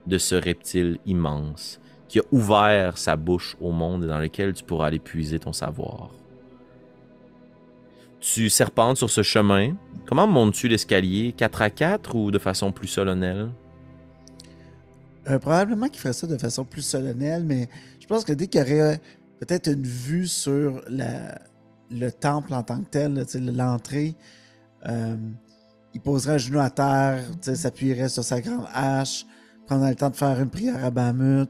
[0.07, 4.63] de ce reptile immense qui a ouvert sa bouche au monde et dans lequel tu
[4.63, 6.11] pourras aller puiser ton savoir.
[8.21, 9.75] Tu serpentes sur ce chemin.
[10.05, 13.49] Comment montes-tu l'escalier 4 à 4 ou de façon plus solennelle?
[15.27, 17.67] Euh, probablement qu'il ferait ça de façon plus solennelle, mais
[17.99, 19.01] je pense que dès qu'il aurait
[19.39, 24.15] peut-être une vue sur le temple en tant que tel, l'entrée,
[24.87, 25.15] euh,
[25.95, 29.25] il poserait un genou à terre, s'appuierait sur sa grande hache,
[29.65, 31.49] prendrait le temps de faire une prière à Bahamut,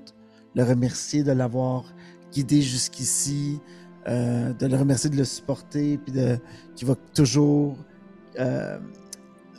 [0.55, 1.83] le remercier de l'avoir
[2.31, 3.59] guidé jusqu'ici,
[4.07, 6.39] euh, de le remercier de le supporter, puis de
[6.75, 7.77] qu'il va toujours
[8.39, 8.79] euh,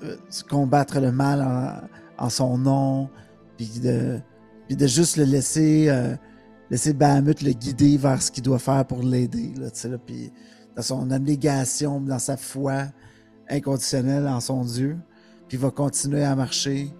[0.02, 0.16] euh,
[0.48, 1.88] combattre le mal
[2.18, 3.08] en, son nom,
[3.56, 4.18] puis de,
[4.66, 5.90] puis de juste le laisser,
[6.70, 10.32] laisser Bahamut le guider vers ce qu'il doit faire pour l'aider, là, là, puis
[10.76, 12.84] dans son abnégation, dans sa foi
[13.48, 14.98] inconditionnelle en son Dieu,
[15.48, 16.92] puis il va continuer à marcher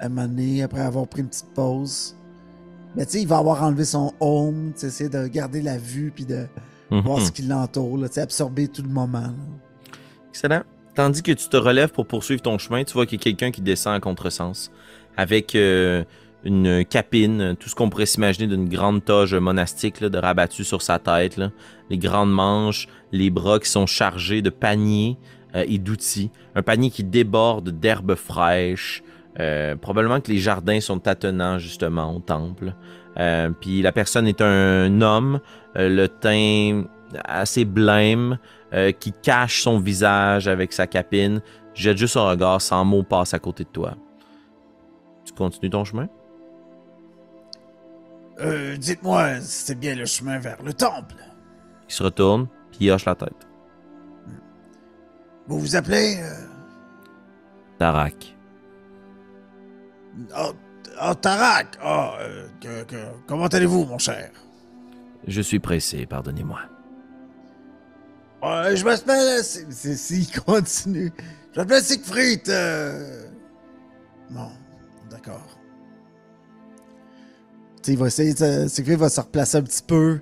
[0.00, 2.16] à un moment donné, après avoir pris une petite pause.
[2.96, 5.78] Mais tu sais, il va avoir enlevé son home, tu sais, essayer de garder la
[5.78, 6.46] vue, puis de
[7.00, 7.24] voir Mhm.
[7.24, 9.20] ce qui l'entoure, absorber tout le moment.
[9.20, 9.32] là.
[10.30, 10.62] Excellent.
[10.94, 13.50] Tandis que tu te relèves pour poursuivre ton chemin, tu vois qu'il y a quelqu'un
[13.50, 14.70] qui descend à contresens
[15.16, 16.04] avec euh,
[16.44, 20.82] une capine, tout ce qu'on pourrait s'imaginer d'une grande toge monastique là, de rabattu sur
[20.82, 21.50] sa tête, là.
[21.88, 25.16] les grandes manches, les bras qui sont chargés de paniers
[25.54, 29.02] euh, et d'outils, un panier qui déborde d'herbes fraîches.
[29.40, 32.74] euh, probablement que les jardins sont attenants justement au temple.
[33.18, 35.40] Euh, Puis la personne est un homme,
[35.76, 36.84] euh, le teint
[37.24, 38.38] assez blême,
[38.72, 41.42] euh, qui cache son visage avec sa capine,
[41.74, 43.94] jette juste un regard sans mot passe à côté de toi.
[45.24, 46.08] Tu continues ton chemin?
[48.76, 51.14] Dites-moi, c'est bien le chemin vers le temple.
[51.88, 53.46] Il se retourne, puis il hoche la tête.
[55.46, 56.16] Vous vous appelez
[57.78, 58.36] Tarak.
[60.36, 60.52] oh,
[61.00, 61.78] oh, Tarak.
[61.84, 64.30] Oh, euh, que- que- comment allez-vous, mon cher?
[65.26, 66.60] Je suis pressé, pardonnez-moi.
[68.44, 69.42] Euh, je m'appelle.
[69.44, 71.12] S'il continue.
[71.54, 72.48] Je m'appelle Siegfried.
[72.48, 73.26] euh.
[74.30, 74.50] Bon,
[75.10, 75.46] d'accord.
[77.76, 78.34] Tu sais, il va essayer.
[78.34, 80.20] de- Siegfried va se replacer un petit peu.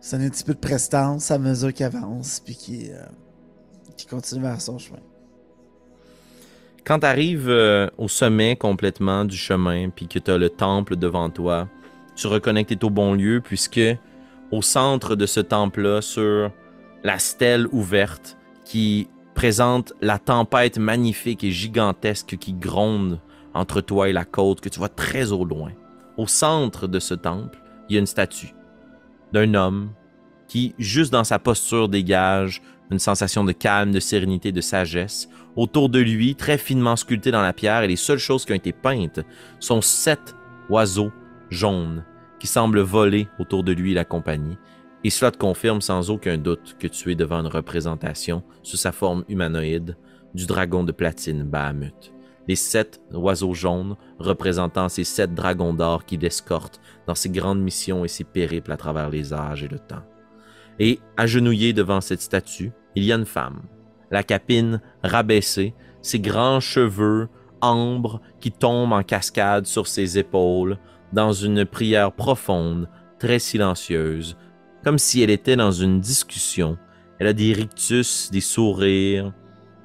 [0.00, 3.04] Ça donne un petit peu de prestance à mesure qu'il avance, puis qu'il euh,
[3.96, 4.98] qu'il continue vers son chemin.
[6.84, 11.30] Quand tu arrives au sommet complètement du chemin, puis que tu as le temple devant
[11.30, 11.68] toi,
[12.16, 13.80] tu reconnais que es au bon lieu, puisque
[14.50, 16.50] au centre de ce temple-là, sur
[17.04, 23.20] la stèle ouverte qui présente la tempête magnifique et gigantesque qui gronde
[23.54, 25.70] entre toi et la côte, que tu vois très au loin,
[26.16, 28.54] au centre de ce temple, il y a une statue
[29.32, 29.90] d'un homme
[30.48, 32.60] qui, juste dans sa posture, dégage
[32.92, 35.28] une sensation de calme, de sérénité, de sagesse.
[35.56, 38.56] Autour de lui, très finement sculpté dans la pierre, et les seules choses qui ont
[38.56, 39.20] été peintes
[39.58, 40.36] sont sept
[40.68, 41.12] oiseaux
[41.50, 42.04] jaunes
[42.38, 44.58] qui semblent voler autour de lui et la compagnie.
[45.04, 48.92] Et cela te confirme sans aucun doute que tu es devant une représentation, sous sa
[48.92, 49.96] forme humanoïde,
[50.34, 52.12] du dragon de platine Bahamut.
[52.48, 58.04] Les sept oiseaux jaunes représentant ces sept dragons d'or qui l'escortent dans ses grandes missions
[58.04, 60.02] et ses périples à travers les âges et le temps.
[60.82, 63.62] Et, agenouillée devant cette statue, il y a une femme,
[64.10, 67.28] la capine rabaissée, ses grands cheveux
[67.60, 70.76] ambre qui tombent en cascade sur ses épaules,
[71.12, 72.88] dans une prière profonde,
[73.20, 74.36] très silencieuse,
[74.82, 76.76] comme si elle était dans une discussion.
[77.20, 79.32] Elle a des rictus, des sourires,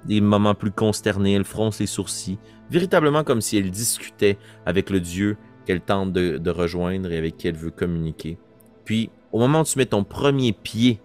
[0.05, 2.39] des moments plus consternés, elle fronce les sourcils,
[2.71, 5.37] véritablement comme si elle discutait avec le Dieu
[5.67, 8.39] qu'elle tente de, de rejoindre et avec qui elle veut communiquer.
[8.83, 10.99] Puis, au moment où tu mets ton premier pied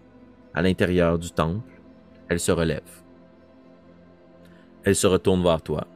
[0.54, 1.80] à l'intérieur du temple,
[2.28, 2.80] elle se relève.
[4.84, 5.86] Elle se retourne vers toi.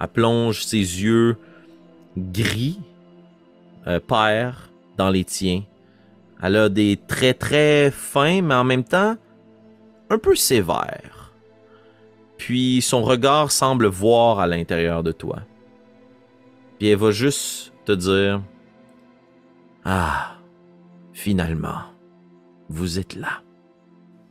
[0.00, 1.36] Elle plonge ses yeux
[2.16, 2.80] gris,
[3.86, 4.00] euh,
[4.96, 5.62] dans les tiens.
[6.42, 9.16] Elle a des traits très fins, mais en même temps
[10.08, 11.32] un peu sévères.
[12.36, 15.40] Puis son regard semble voir à l'intérieur de toi.
[16.78, 18.42] Puis elle va juste te dire
[19.84, 20.39] Ah,
[21.20, 21.82] finalement,
[22.70, 23.42] vous êtes là.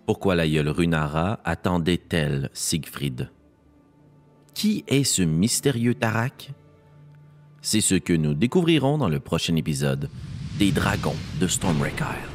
[0.07, 3.29] Pourquoi l'aïeul Runara attendait-elle Siegfried?
[4.55, 6.51] Qui est ce mystérieux Tarak?
[7.61, 10.09] C'est ce que nous découvrirons dans le prochain épisode
[10.57, 12.28] des Dragons de Stormwreck Isle.